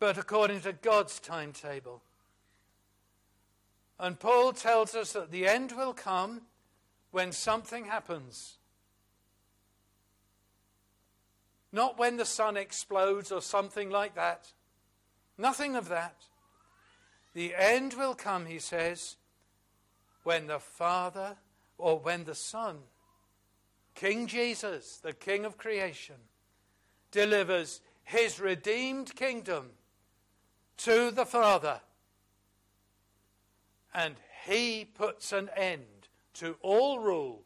[0.00, 2.02] but according to God's timetable.
[4.00, 6.42] And Paul tells us that the end will come
[7.12, 8.56] when something happens.
[11.72, 14.52] Not when the sun explodes or something like that.
[15.38, 16.26] Nothing of that.
[17.34, 19.16] The end will come, he says,
[20.22, 21.36] when the Father
[21.78, 22.78] or when the Son,
[23.94, 26.16] King Jesus, the King of creation,
[27.10, 29.70] delivers his redeemed kingdom
[30.76, 31.80] to the Father.
[33.94, 37.42] And he puts an end to all rule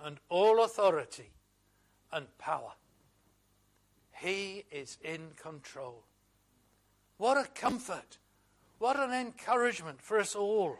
[0.00, 1.30] and all authority
[2.12, 2.72] and power.
[4.18, 6.04] He is in control.
[7.18, 8.18] What a comfort
[8.78, 10.76] what an encouragement for us all.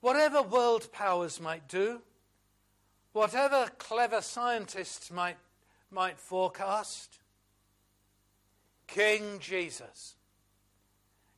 [0.00, 2.02] Whatever world powers might do,
[3.12, 5.38] whatever clever scientists might,
[5.90, 7.18] might forecast,
[8.86, 10.14] King Jesus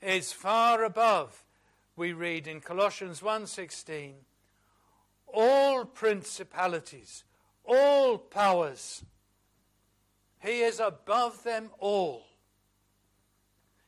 [0.03, 1.44] is far above,
[1.94, 4.26] we read in Colossians 1:16,
[5.32, 7.24] all principalities,
[7.67, 9.05] all powers.
[10.41, 12.25] He is above them all.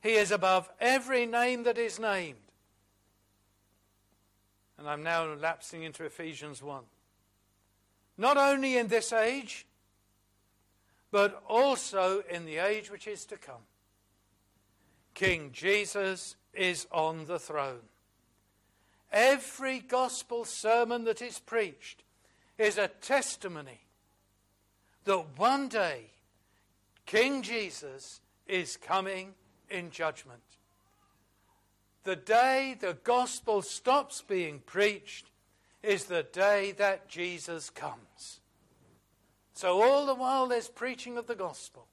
[0.02, 2.36] He is above every name that is named.
[4.78, 6.82] And I'm now lapsing into Ephesians 1.
[8.16, 9.66] Not only in this age,
[11.10, 13.66] but also in the age which is to come.
[15.14, 17.80] King Jesus is on the throne.
[19.10, 22.02] Every gospel sermon that is preached
[22.58, 23.80] is a testimony
[25.04, 26.10] that one day
[27.06, 29.34] King Jesus is coming
[29.70, 30.42] in judgment.
[32.04, 35.30] The day the gospel stops being preached
[35.82, 38.40] is the day that Jesus comes.
[39.54, 41.86] So, all the while there's preaching of the gospel,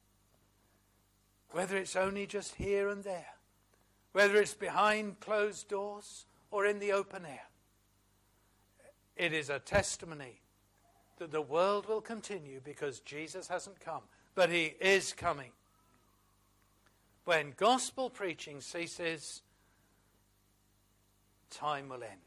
[1.51, 3.35] whether it's only just here and there,
[4.11, 7.47] whether it's behind closed doors or in the open air,
[9.15, 10.41] it is a testimony
[11.17, 14.01] that the world will continue because Jesus hasn't come,
[14.33, 15.51] but he is coming.
[17.23, 19.41] When gospel preaching ceases,
[21.49, 22.21] time will end.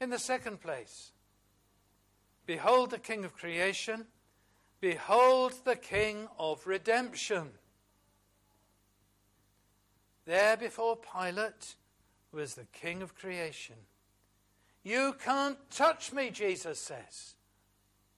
[0.00, 1.12] In the second place,
[2.46, 4.06] behold the King of creation,
[4.80, 7.50] behold the King of redemption.
[10.24, 11.74] There before Pilate
[12.32, 13.76] was the King of creation.
[14.84, 17.34] You can't touch me, Jesus says,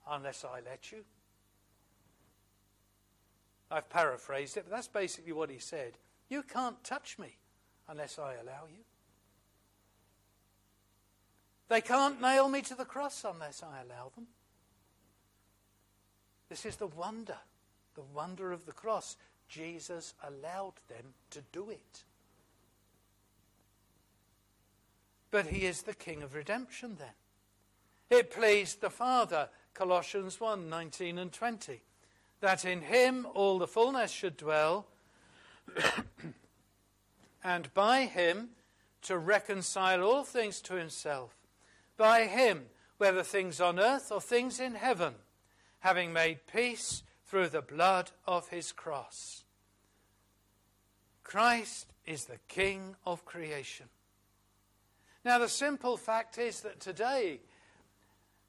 [0.09, 1.05] unless I let you.
[3.71, 5.93] I've paraphrased it, but that's basically what he said.
[6.29, 7.37] You can't touch me
[7.89, 8.85] unless I allow you.
[11.69, 14.27] They can't nail me to the cross unless I allow them.
[16.49, 17.39] This is the wonder,
[17.95, 19.17] the wonder of the cross.
[19.49, 22.05] Jesus allowed them to do it.
[25.35, 27.09] But he is the King of redemption then.
[28.09, 31.83] It pleased the Father, Colossians 1 19 and 20,
[32.39, 34.87] that in him all the fullness should dwell,
[37.43, 38.51] and by him
[39.03, 41.35] to reconcile all things to himself.
[41.97, 42.67] By him,
[42.99, 45.15] whether things on earth or things in heaven,
[45.81, 49.43] having made peace through the blood of his cross.
[51.25, 53.87] Christ is the King of creation.
[55.25, 57.41] Now, the simple fact is that today,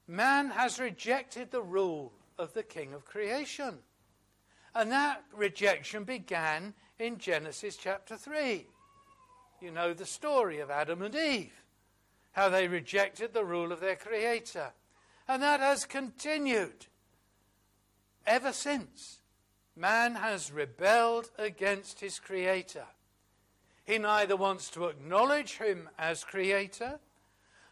[0.06, 3.78] man has rejected the rule of the King of creation.
[4.74, 8.66] And that rejection began in Genesis chapter 3.
[9.62, 11.62] You know the story of Adam and Eve,
[12.32, 14.72] how they rejected the rule of their Creator.
[15.26, 16.86] And that has continued
[18.26, 19.20] ever since.
[19.74, 22.86] Man has rebelled against his Creator.
[23.86, 26.98] He neither wants to acknowledge him as creator,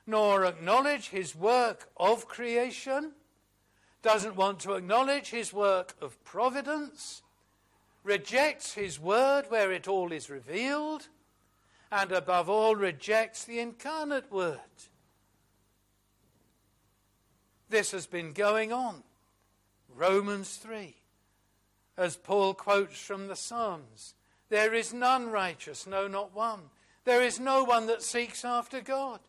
[0.07, 3.13] nor acknowledge his work of creation,
[4.01, 7.23] doesn't want to acknowledge his work of providence,
[8.05, 11.09] rejects his word where it all is revealed,
[11.91, 14.61] and above all rejects the incarnate word.
[17.69, 19.03] This has been going on.
[19.97, 20.95] Romans 3,
[21.97, 24.15] as Paul quotes from the Psalms.
[24.51, 26.61] There is none righteous, no, not one.
[27.05, 29.21] There is no one that seeks after God.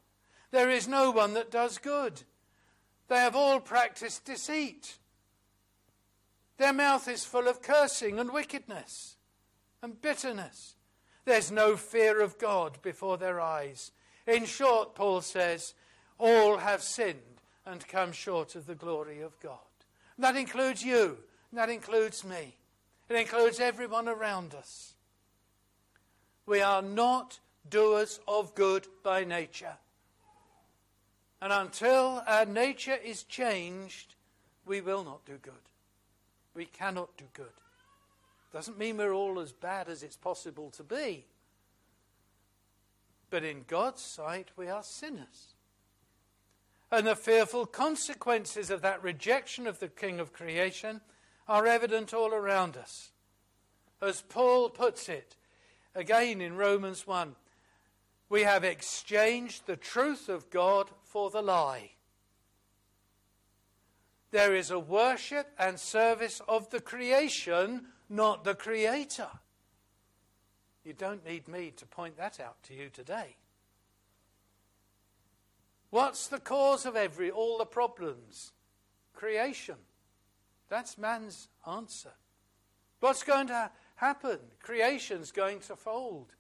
[0.52, 2.24] There is no one that does good.
[3.08, 4.98] They have all practiced deceit.
[6.58, 9.18] Their mouth is full of cursing and wickedness
[9.82, 10.76] and bitterness.
[11.26, 13.92] There's no fear of God before their eyes.
[14.26, 15.74] In short, Paul says,
[16.18, 17.20] all have sinned
[17.66, 19.60] and come short of the glory of God.
[20.16, 21.18] And that includes you.
[21.54, 22.56] that includes me.
[23.10, 24.95] It includes everyone around us.
[26.46, 27.40] We are not
[27.70, 29.78] doers of good by nature.
[31.42, 34.16] And until our nature is changed,
[34.66, 35.54] we will not do good.
[36.54, 37.46] We cannot do good.
[38.54, 41.26] Doesn't mean we're all as bad as it's possible to be.
[43.30, 45.56] But in God's sight, we are sinners.
[46.92, 51.02] And the fearful consequences of that rejection of the King of creation
[51.48, 53.12] are evident all around us.
[54.02, 55.36] As Paul puts it,
[55.96, 57.36] again in Romans 1.
[58.30, 61.92] We have exchanged the truth of God for the lie.
[64.32, 69.30] There is a worship and service of the creation, not the creator.
[70.84, 73.38] You don't need me to point that out to you today.
[75.90, 78.52] What's the cause of every all the problems?
[79.14, 79.76] Creation.
[80.68, 82.12] That's man's answer.
[83.00, 84.40] What's going to happen.
[84.62, 86.34] Creation's going to fold.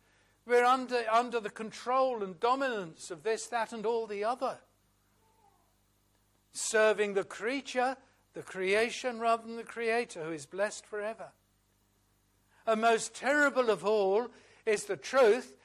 [0.45, 4.57] We're under, under the control and dominance of this, that, and all the other.
[6.53, 7.97] Serving the creature,
[8.33, 11.29] the creation, rather than the creator who is blessed forever.
[12.67, 14.27] And most terrible of all
[14.65, 15.55] is the truth,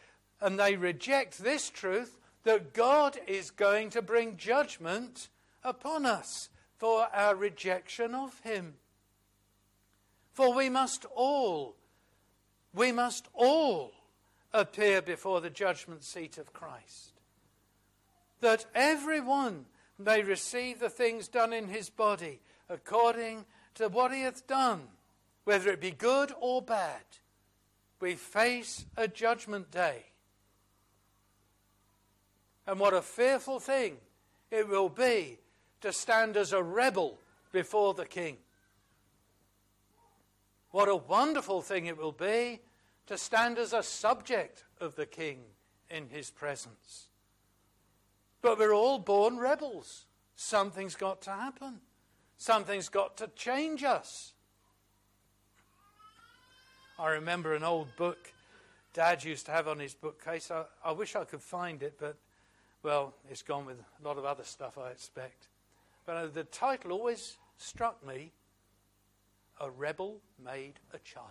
[0.41, 5.28] and they reject this truth, that God is going to bring judgment
[5.62, 8.74] upon us for our rejection of Him.
[10.32, 11.76] For we must all
[12.74, 13.92] we must all
[14.52, 17.20] appear before the judgment seat of Christ.
[18.40, 19.66] That everyone
[19.98, 23.44] may receive the things done in his body according
[23.74, 24.82] to what he hath done,
[25.44, 27.02] whether it be good or bad.
[28.00, 30.04] We face a judgment day.
[32.66, 33.96] And what a fearful thing
[34.50, 35.38] it will be
[35.80, 37.18] to stand as a rebel
[37.52, 38.36] before the king.
[40.70, 42.60] What a wonderful thing it will be
[43.06, 45.40] to stand as a subject of the king
[45.90, 47.08] in his presence.
[48.40, 50.06] But we're all born rebels.
[50.36, 51.80] Something's got to happen.
[52.38, 54.32] Something's got to change us.
[56.98, 58.32] I remember an old book
[58.92, 60.50] Dad used to have on his bookcase.
[60.50, 62.16] I, I wish I could find it, but,
[62.82, 65.48] well, it's gone with a lot of other stuff, I expect.
[66.06, 68.32] But uh, the title always struck me
[69.61, 71.26] A Rebel Made a Child.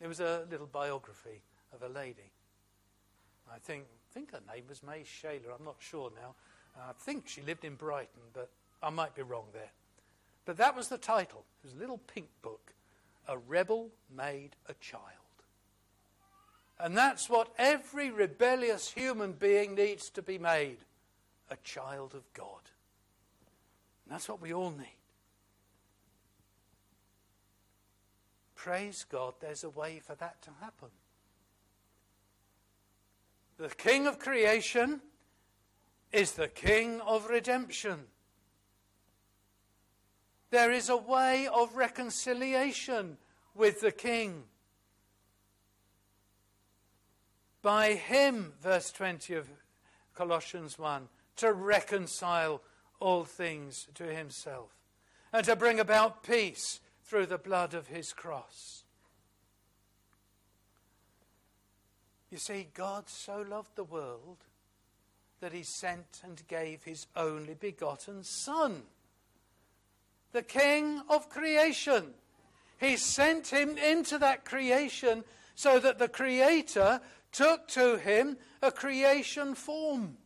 [0.00, 1.42] It was a little biography
[1.74, 2.30] of a lady.
[3.52, 5.54] I think, think her name was May Shayler.
[5.58, 6.34] I'm not sure now.
[6.76, 8.50] Uh, I think she lived in Brighton, but
[8.82, 9.70] I might be wrong there.
[10.44, 11.44] But that was the title.
[11.62, 12.72] It was a little pink book.
[13.26, 15.02] A Rebel Made a Child.
[16.80, 20.78] And that's what every rebellious human being needs to be made
[21.50, 22.60] a child of God.
[24.04, 24.97] And that's what we all need.
[28.58, 30.88] Praise God, there's a way for that to happen.
[33.56, 35.00] The King of creation
[36.12, 38.00] is the King of redemption.
[40.50, 43.18] There is a way of reconciliation
[43.54, 44.42] with the King.
[47.62, 49.48] By him, verse 20 of
[50.16, 52.60] Colossians 1, to reconcile
[52.98, 54.74] all things to himself
[55.32, 58.84] and to bring about peace through the blood of his cross.
[62.30, 64.44] You see, God so loved the world
[65.40, 68.82] that he sent and gave his only begotten Son,
[70.32, 72.12] the King of creation.
[72.78, 77.00] He sent him into that creation so that the Creator
[77.32, 80.18] took to him a creation form,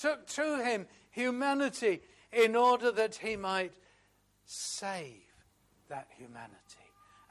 [0.00, 2.00] took to him humanity
[2.32, 3.72] in order that he might
[4.46, 5.27] save
[5.88, 6.54] that humanity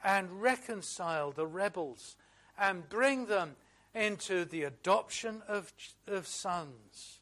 [0.04, 2.16] and reconcile the rebels
[2.58, 3.56] and bring them
[3.94, 5.72] into the adoption of,
[6.06, 7.20] of sons.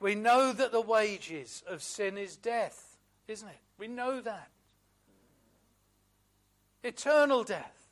[0.00, 2.96] We know that the wages of sin is death,
[3.28, 3.60] isn't it?
[3.78, 4.50] We know that.
[6.82, 7.86] Eternal death.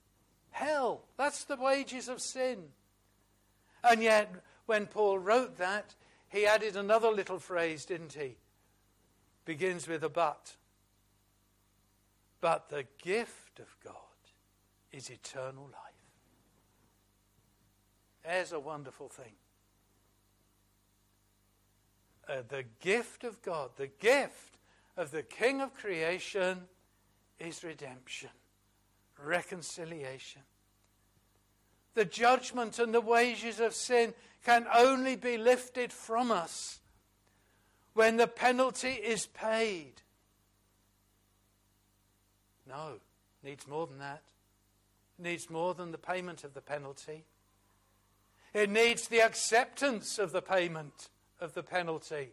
[0.51, 1.03] Hell.
[1.17, 2.65] That's the wages of sin.
[3.85, 4.35] And yet,
[4.67, 5.95] when Paul wrote that,
[6.29, 8.37] he added another little phrase, didn't he?
[9.45, 10.57] Begins with a but.
[12.41, 13.95] But the gift of God
[14.93, 15.75] is eternal life.
[18.25, 19.35] There's a wonderful thing.
[22.29, 24.59] Uh, the gift of God, the gift
[24.97, 26.63] of the King of creation
[27.39, 28.31] is redemption
[29.25, 30.43] reconciliation.
[31.95, 34.15] The judgment and the wages of sin
[34.45, 36.81] can only be lifted from us
[37.95, 40.03] when the penalty is paid.
[42.71, 44.23] No, it needs more than that.
[45.19, 47.25] It needs more than the payment of the penalty.
[48.55, 51.09] It needs the acceptance of the payment
[51.41, 52.29] of the penalty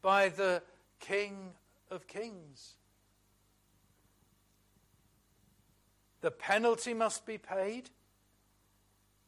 [0.00, 0.62] by the
[0.98, 1.50] King
[1.90, 2.74] of Kings.
[6.22, 7.90] The penalty must be paid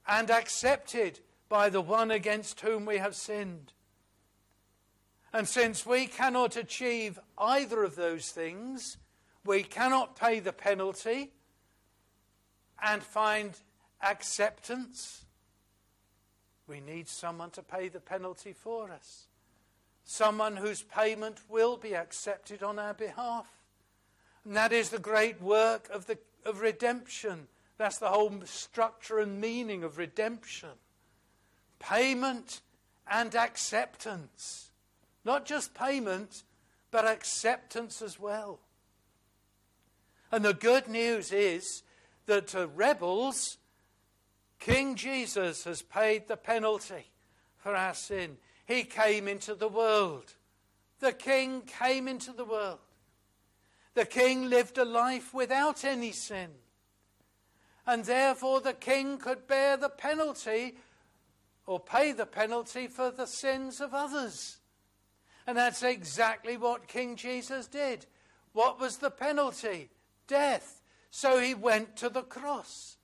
[0.07, 3.73] and accepted by the one against whom we have sinned.
[5.33, 8.97] And since we cannot achieve either of those things,
[9.45, 11.33] we cannot pay the penalty
[12.83, 13.55] and find
[14.03, 15.25] acceptance.
[16.67, 19.27] We need someone to pay the penalty for us,
[20.05, 23.47] someone whose payment will be accepted on our behalf.
[24.45, 27.49] And that is the great work of the of redemption.
[27.79, 30.71] That's the whole structure and meaning of redemption.
[31.79, 32.61] Payment
[33.07, 34.71] and acceptance.
[35.25, 36.45] Not just payment,
[36.91, 38.61] but acceptance as well.
[40.35, 41.85] And the good news is
[42.27, 43.57] that to rebels,
[44.59, 47.13] King Jesus has paid the penalty
[47.57, 48.39] for our sin.
[48.67, 50.35] He came into the world.
[50.99, 52.81] The King came into the world.
[53.95, 56.51] The king lived a life without any sin.
[57.87, 60.79] And therefore, the king could bear the penalty
[61.65, 64.59] or pay the penalty for the sins of others.
[65.47, 68.07] And that's exactly what King Jesus did.
[68.53, 69.91] What was the penalty?
[70.27, 70.81] Death.
[71.11, 72.97] So he went to the cross.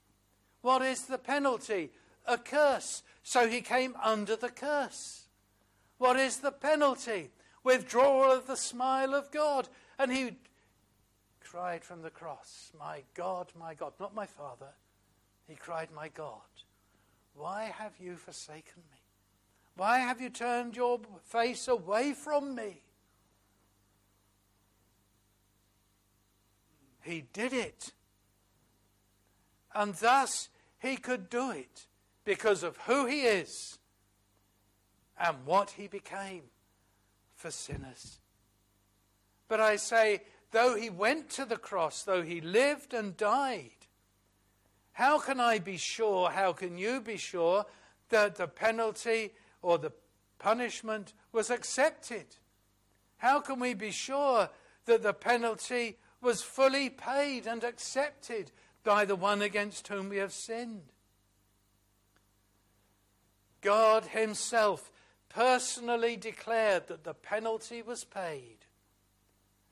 [0.62, 1.90] What is the penalty?
[2.26, 3.02] A curse.
[3.22, 5.26] So he came under the curse.
[5.98, 7.30] What is the penalty?
[7.62, 9.68] Withdrawal of the smile of God.
[9.98, 10.32] And he
[11.40, 14.68] cried from the cross, My God, my God, not my Father.
[15.46, 16.40] He cried, My God,
[17.34, 18.98] why have you forsaken me?
[19.76, 22.82] Why have you turned your face away from me?
[27.02, 27.92] He did it.
[29.74, 30.48] And thus
[30.78, 31.86] he could do it
[32.24, 33.78] because of who he is
[35.18, 36.42] and what he became
[37.34, 38.18] for sinners.
[39.48, 43.70] But I say, though he went to the cross, though he lived and died,
[44.92, 47.64] how can I be sure, how can you be sure
[48.10, 49.32] that the penalty
[49.62, 49.92] or the
[50.38, 52.26] punishment was accepted?
[53.18, 54.48] How can we be sure
[54.86, 58.50] that the penalty was fully paid and accepted
[58.84, 60.92] by the one against whom we have sinned?
[63.60, 64.90] God Himself
[65.28, 68.58] personally declared that the penalty was paid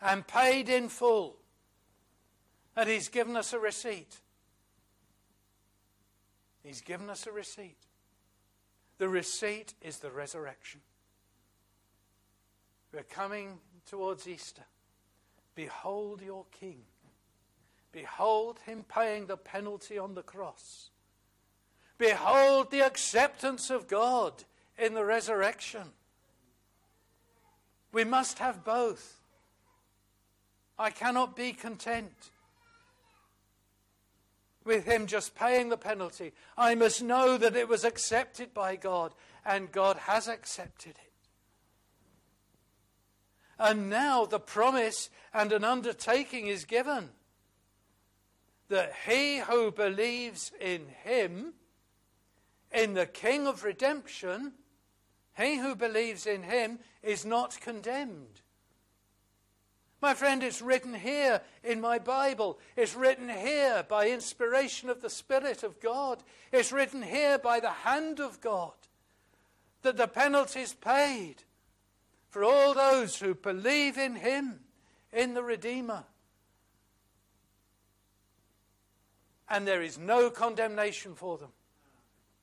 [0.00, 1.36] and paid in full.
[2.76, 4.20] And He's given us a receipt.
[6.62, 7.78] He's given us a receipt.
[8.98, 10.80] The receipt is the resurrection.
[12.92, 14.64] We're coming towards Easter.
[15.58, 16.82] Behold your King.
[17.90, 20.90] Behold him paying the penalty on the cross.
[21.98, 24.44] Behold the acceptance of God
[24.78, 25.82] in the resurrection.
[27.90, 29.18] We must have both.
[30.78, 32.30] I cannot be content
[34.64, 36.34] with him just paying the penalty.
[36.56, 39.12] I must know that it was accepted by God,
[39.44, 41.07] and God has accepted it.
[43.58, 47.10] And now the promise and an undertaking is given
[48.68, 51.54] that he who believes in him,
[52.70, 54.52] in the King of redemption,
[55.36, 58.42] he who believes in him is not condemned.
[60.00, 62.60] My friend, it's written here in my Bible.
[62.76, 66.22] It's written here by inspiration of the Spirit of God.
[66.52, 68.74] It's written here by the hand of God
[69.82, 71.42] that the penalty is paid
[72.38, 74.60] for all those who believe in Him,
[75.12, 76.04] in the Redeemer.
[79.48, 81.48] And there is no condemnation for them.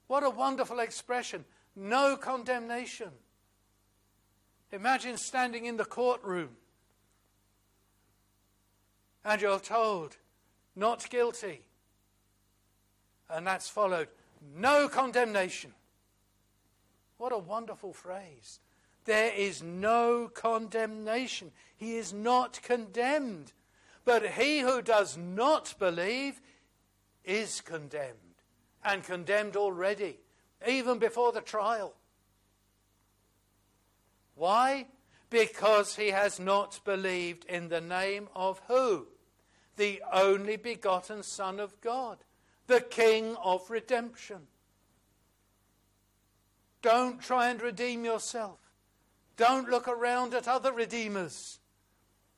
[0.08, 1.46] What a wonderful expression.
[1.78, 3.12] No condemnation.
[4.74, 6.50] Imagine standing in the courtroom
[9.24, 10.18] and you're told
[10.76, 11.62] not guilty.
[13.30, 14.10] And that's followed
[14.58, 15.72] no condemnation.
[17.18, 18.60] What a wonderful phrase.
[19.06, 21.52] There is no condemnation.
[21.76, 23.54] He is not condemned.
[24.04, 26.42] But he who does not believe
[27.24, 28.44] is condemned,
[28.84, 30.20] and condemned already,
[30.68, 31.96] even before the trial.
[34.36, 34.86] Why?
[35.32, 39.08] Because he has not believed in the name of who?
[39.76, 42.18] the only begotten Son of God,
[42.68, 44.48] the King of redemption.
[46.82, 48.60] Don't try and redeem yourself.
[49.38, 51.60] Don't look around at other redeemers.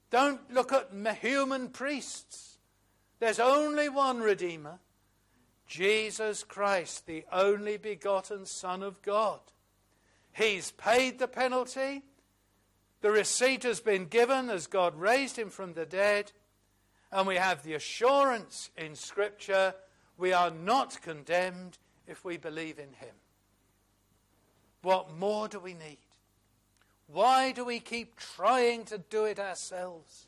[0.10, 0.90] Don't look at
[1.22, 2.58] human priests.
[3.20, 4.80] There's only one Redeemer
[5.68, 9.40] Jesus Christ, the only begotten Son of God.
[10.32, 12.04] He's paid the penalty.
[13.02, 16.32] The receipt has been given as God raised him from the dead.
[17.12, 19.74] And we have the assurance in Scripture
[20.18, 21.78] we are not condemned
[22.08, 23.14] if we believe in Him.
[24.82, 26.00] What more do we need?
[27.08, 30.28] Why do we keep trying to do it ourselves?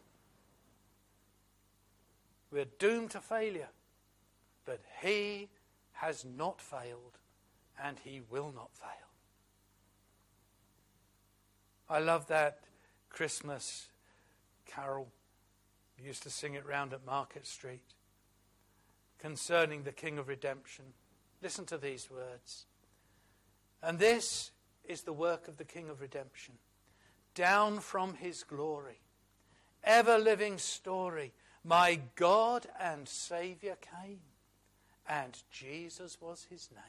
[2.51, 3.69] We're doomed to failure,
[4.65, 5.49] but He
[5.93, 7.17] has not failed
[7.83, 8.89] and He will not fail.
[11.89, 12.59] I love that
[13.09, 13.87] Christmas
[14.65, 15.11] carol
[15.99, 17.93] we used to sing it round at Market Street
[19.17, 20.85] concerning the King of Redemption.
[21.41, 22.65] Listen to these words.
[23.83, 24.51] And this
[24.85, 26.55] is the work of the King of Redemption.
[27.35, 28.99] Down from his glory,
[29.83, 34.19] ever living story, my God and Saviour came,
[35.07, 36.81] and Jesus was his name.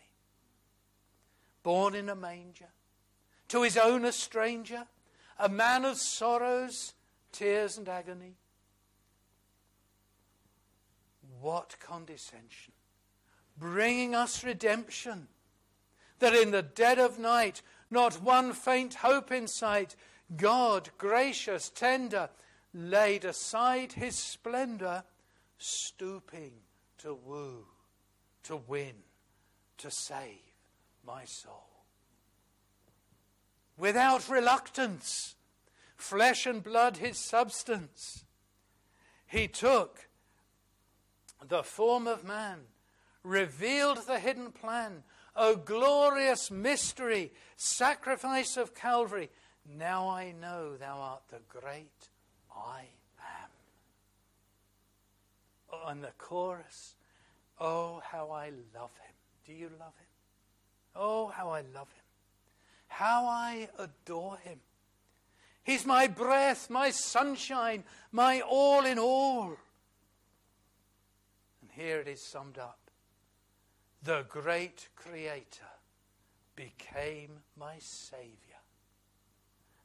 [1.63, 2.71] Born in a manger,
[3.49, 4.87] to his own a stranger,
[5.39, 6.95] a man of sorrows,
[7.33, 8.37] tears, and agony
[11.41, 12.73] what condescension!
[13.57, 15.29] Bringing us redemption,
[16.19, 19.97] that in the dead of night, not one faint hope in sight,
[20.37, 22.31] God, gracious, tender,
[22.73, 25.05] laid aside his splendor,
[25.59, 26.53] stooping
[26.99, 27.67] to woo,
[28.45, 28.95] to win,
[29.79, 30.55] to save
[31.05, 31.69] my soul.
[33.77, 35.35] Without reluctance,
[35.97, 38.25] flesh and blood his substance,
[39.27, 40.09] he took
[41.47, 42.59] the form of man,
[43.23, 45.03] revealed the hidden plan
[45.37, 49.31] O glorious mystery, sacrifice of Calvary.
[49.79, 52.09] Now I know thou art the great
[52.55, 52.81] I
[53.19, 53.51] am.
[55.73, 56.95] Oh, and the chorus,
[57.61, 59.15] Oh, how I love him.
[59.47, 60.07] Do you love him?
[60.97, 62.05] Oh, how I love him.
[62.89, 64.61] How I adore him.
[65.63, 69.57] He's my breath, my sunshine, my all in all.
[71.61, 72.81] And here it is summed up
[74.03, 75.69] the great Creator
[76.57, 78.50] became my Saviour,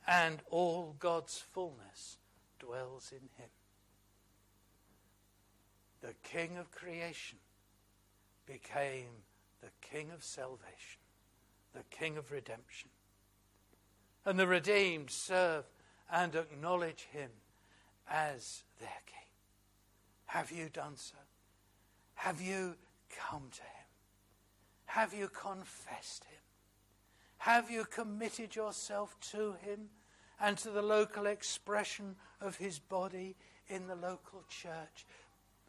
[0.08, 2.18] and all God's fullness
[2.60, 3.50] dwells in him.
[6.02, 7.40] The King of creation
[8.46, 9.10] became
[9.62, 11.02] the King of salvation,
[11.74, 12.90] the King of redemption.
[14.26, 15.66] And the redeemed serve
[16.12, 17.30] and acknowledge him
[18.10, 19.16] as their King.
[20.28, 21.18] Have you done so?
[22.16, 22.76] Have you
[23.10, 23.86] come to him?
[24.86, 26.40] Have you confessed him?
[27.40, 29.90] Have you committed yourself to him
[30.40, 33.36] and to the local expression of his body
[33.68, 35.06] in the local church?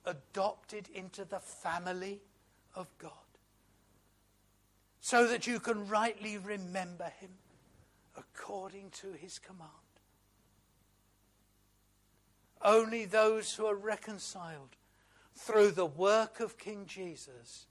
[0.04, 2.20] Adopted into the family
[2.74, 3.12] of God
[5.06, 7.30] so that you can rightly remember him
[8.16, 9.70] according to his command.
[12.60, 14.74] Only those who are reconciled
[15.36, 17.66] through the work of King Jesus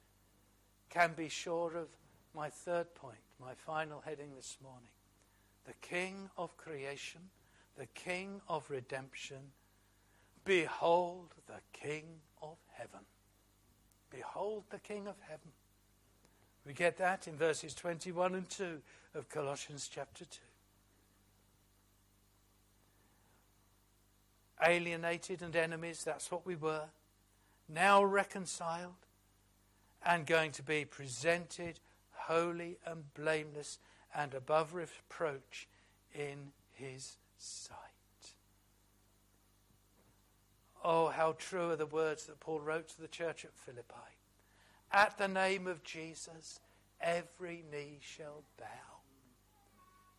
[0.90, 1.90] can be sure of
[2.34, 4.95] my third point, my final heading this morning.
[5.66, 7.22] The King of creation,
[7.78, 9.52] the King of redemption.
[10.44, 12.04] Behold the King
[12.42, 13.06] of heaven.
[14.12, 15.52] Behold the King of heaven.
[16.66, 18.82] We get that in verses 21 and 2
[19.14, 20.40] of Colossians chapter 2.
[24.66, 26.86] Alienated and enemies, that's what we were.
[27.68, 28.94] Now reconciled
[30.06, 31.80] and going to be presented
[32.12, 33.80] holy and blameless
[34.16, 35.68] and above reproach
[36.14, 37.76] in his sight.
[40.84, 43.94] Oh, how true are the words that Paul wrote to the church at Philippi.
[44.92, 46.60] At the name of Jesus,
[47.02, 48.66] every knee shall bow.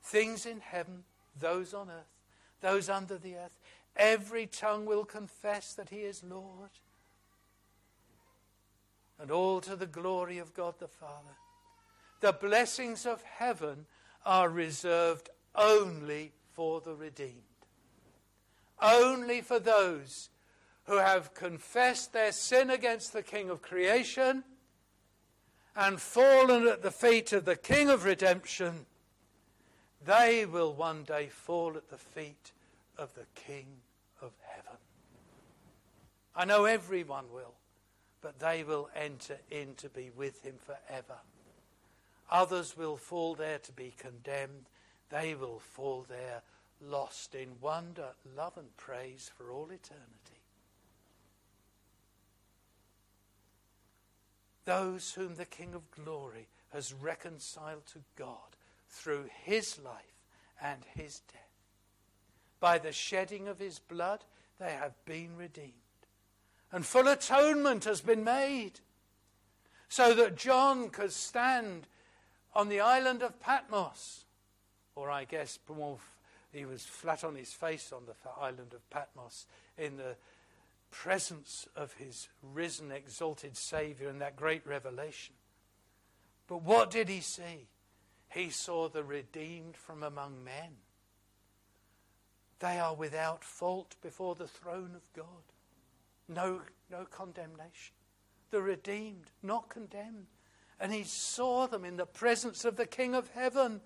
[0.03, 1.05] Things in heaven,
[1.39, 2.13] those on earth,
[2.61, 3.59] those under the earth,
[3.97, 6.71] every tongue will confess that he is Lord
[9.19, 11.37] and all to the glory of God the Father.
[12.21, 13.87] The blessings of heaven
[14.25, 17.43] are reserved only for the redeemed,
[18.81, 20.31] only for those
[20.85, 24.45] who have confessed their sin against the King of creation
[25.75, 28.87] and fallen at the feet of the King of redemption.
[30.05, 32.53] They will one day fall at the feet
[32.97, 33.67] of the King
[34.23, 34.79] of heaven.
[36.35, 37.55] I know everyone will
[38.27, 41.15] but they will enter in to be with him forever.
[42.31, 44.67] Others will fall there to be condemned.
[45.11, 46.43] They will fall there
[46.81, 50.43] lost in wonder, love, and praise for all eternity.
[54.65, 58.57] Those whom the King of glory has reconciled to God
[58.91, 60.03] through his life
[60.61, 61.43] and his death.
[62.59, 64.25] By the shedding of his blood,
[64.59, 65.73] they have been redeemed
[66.73, 68.81] and full atonement has been made
[69.89, 71.87] so that John could stand
[72.57, 74.25] on the island of Patmos,
[74.95, 75.59] or I guess
[76.53, 79.47] he was flat on his face on the island of Patmos
[79.77, 80.17] in the
[80.91, 85.35] presence of his risen, exalted Saviour in that great revelation.
[86.49, 87.69] But what did he see?
[88.31, 90.77] He saw the redeemed from among men.
[92.61, 95.27] They are without fault before the throne of God.
[96.27, 97.95] No, no condemnation.
[98.51, 100.29] The redeemed, not condemned.
[100.79, 103.81] And he saw them in the presence of the King of heaven.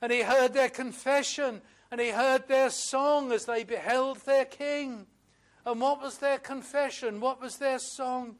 [0.00, 1.60] And he heard their confession
[1.90, 5.06] and he heard their song as they beheld their King.
[5.64, 7.20] And what was their confession?
[7.20, 8.36] What was their song?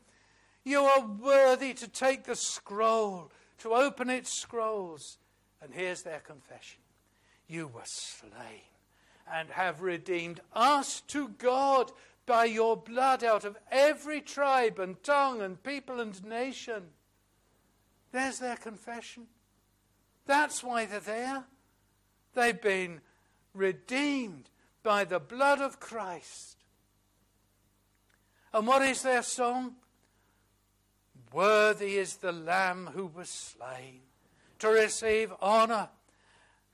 [0.64, 5.18] You are worthy to take the scroll, to open its scrolls.
[5.62, 6.80] And here's their confession
[7.47, 8.62] You were slain
[9.32, 11.93] and have redeemed us to God
[12.26, 16.85] by your blood out of every tribe and tongue and people and nation.
[18.15, 19.27] There's their confession.
[20.25, 21.45] That's why they're there.
[22.33, 23.01] They've been
[23.53, 24.51] redeemed
[24.85, 26.59] by the blood of Christ.
[28.53, 29.75] And what is their song?
[31.33, 34.03] Worthy is the Lamb who was slain
[34.61, 35.89] to receive honor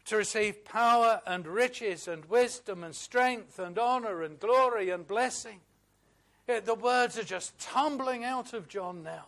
[0.05, 5.61] to receive power and riches and wisdom and strength and honor and glory and blessing.
[6.49, 9.27] Eh, the words are just tumbling out of John now.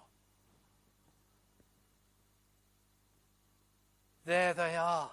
[4.25, 5.11] There they are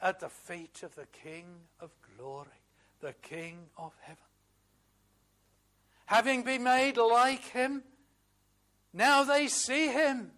[0.00, 1.46] at the feet of the King
[1.80, 2.46] of glory,
[3.00, 4.22] the King of heaven.
[6.06, 7.82] Having been made like him,
[8.92, 10.30] now they see him.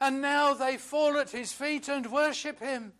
[0.00, 2.92] And now they fall at his feet and worship him.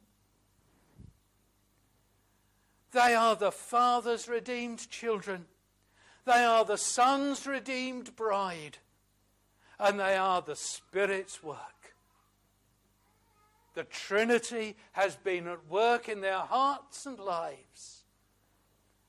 [2.92, 5.46] They are the Father's redeemed children.
[6.24, 8.78] They are the Son's redeemed bride.
[9.78, 11.73] And they are the Spirit's work.
[13.74, 18.04] The Trinity has been at work in their hearts and lives.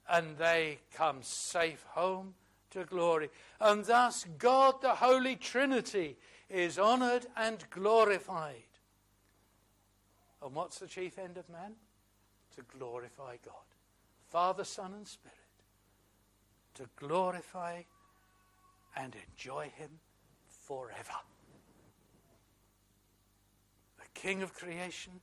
[0.09, 2.33] And they come safe home
[2.71, 3.29] to glory.
[3.59, 6.17] And thus, God, the Holy Trinity,
[6.49, 8.61] is honored and glorified.
[10.43, 11.73] And what's the chief end of man?
[12.55, 13.55] To glorify God.
[14.27, 15.35] Father, Son, and Spirit
[16.75, 17.81] to glorify
[18.95, 19.89] and enjoy Him
[20.47, 21.19] forever.
[24.15, 25.13] King of creation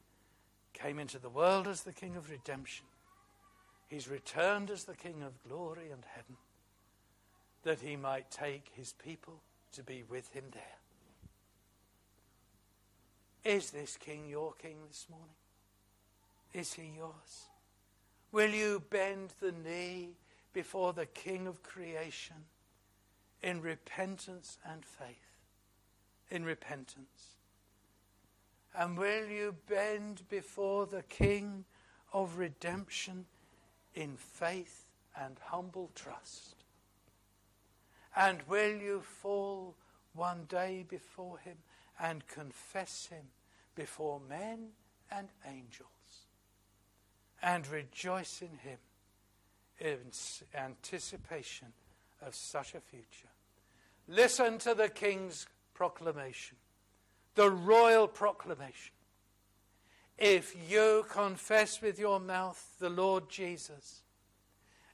[0.72, 2.86] came into the world as the King of redemption.
[3.88, 6.36] He's returned as the King of glory and heaven,
[7.64, 10.62] that He might take His people to be with Him there.
[13.44, 15.34] Is this King your King this morning?
[16.52, 17.48] Is He yours?
[18.30, 20.10] Will you bend the knee
[20.52, 22.36] before the King of creation
[23.42, 25.16] in repentance and faith?
[26.30, 27.31] In repentance.
[28.78, 31.64] And will you bend before the King
[32.12, 33.26] of redemption
[33.94, 34.86] in faith
[35.20, 36.64] and humble trust?
[38.16, 39.74] And will you fall
[40.14, 41.56] one day before him
[42.00, 43.24] and confess him
[43.74, 44.68] before men
[45.10, 45.88] and angels?
[47.42, 48.78] and rejoice in Him
[49.80, 49.98] in
[50.54, 51.68] anticipation
[52.24, 53.28] of such a future.
[54.06, 56.56] Listen to the King's proclamation,
[57.34, 58.94] the royal proclamation.
[60.18, 64.02] If you confess with your mouth the Lord Jesus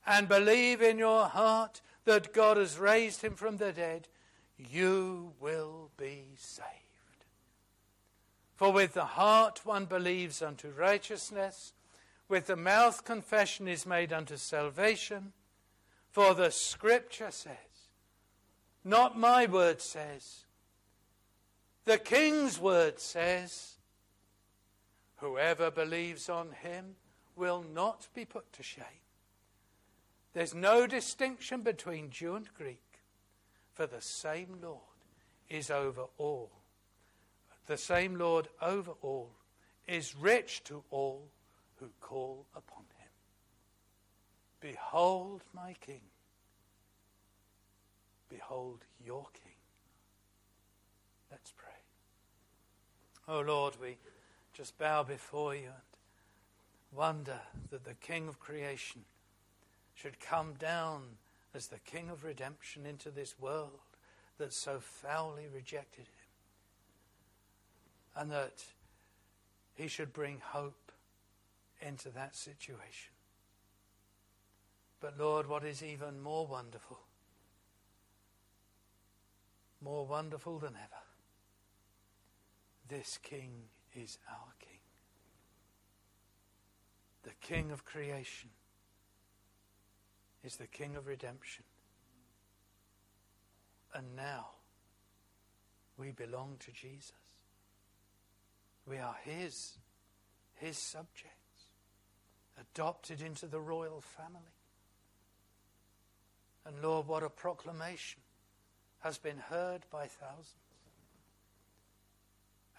[0.07, 4.09] and believe in your heart that God has raised him from the dead,
[4.57, 6.67] you will be saved.
[8.57, 11.73] For with the heart one believes unto righteousness
[12.29, 15.33] with the mouth confession is made unto salvation.
[16.11, 17.55] For the scripture says,
[18.85, 20.45] not my word says,
[21.89, 23.79] the king's word says,
[25.17, 26.97] whoever believes on him
[27.35, 28.85] will not be put to shame.
[30.35, 33.01] There's no distinction between Jew and Greek,
[33.73, 34.83] for the same Lord
[35.49, 36.51] is over all.
[37.67, 39.31] The same Lord over all
[39.87, 41.27] is rich to all
[41.77, 43.11] who call upon him.
[44.61, 46.03] Behold my King.
[48.29, 49.53] Behold your King.
[51.31, 51.69] Let's pray.
[53.31, 53.99] Oh Lord, we
[54.55, 57.39] just bow before you and wonder
[57.71, 59.03] that the King of creation
[59.95, 61.03] should come down
[61.55, 63.81] as the King of redemption into this world
[64.39, 66.29] that so foully rejected him.
[68.17, 68.65] And that
[69.75, 70.91] he should bring hope
[71.83, 73.13] into that situation.
[75.01, 76.99] But Lord, what is even more wonderful,
[79.83, 81.03] more wonderful than ever,
[82.89, 83.51] this King
[83.95, 84.81] is our King,
[87.23, 88.51] the King of creation
[90.45, 91.65] is the King of redemption.
[93.95, 94.49] And now
[95.97, 97.13] we belong to Jesus.
[98.87, 99.79] We are His,
[100.55, 101.35] His subjects,
[102.61, 104.55] adopted into the royal family.
[106.65, 108.21] And Lord, what a proclamation
[109.01, 110.68] has been heard by thousands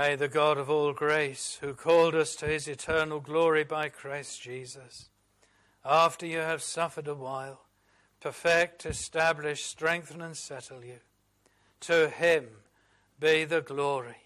[0.00, 4.40] May the God of all grace, who called us to his eternal glory by Christ
[4.40, 5.08] Jesus,
[5.84, 7.62] after you have suffered a while,
[8.20, 11.00] perfect, establish, strengthen, and settle you.
[11.80, 12.46] To him
[13.18, 14.18] be the glory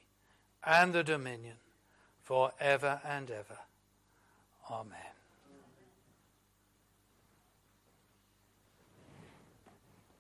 [0.63, 1.57] and the dominion
[2.21, 3.61] for ever and ever.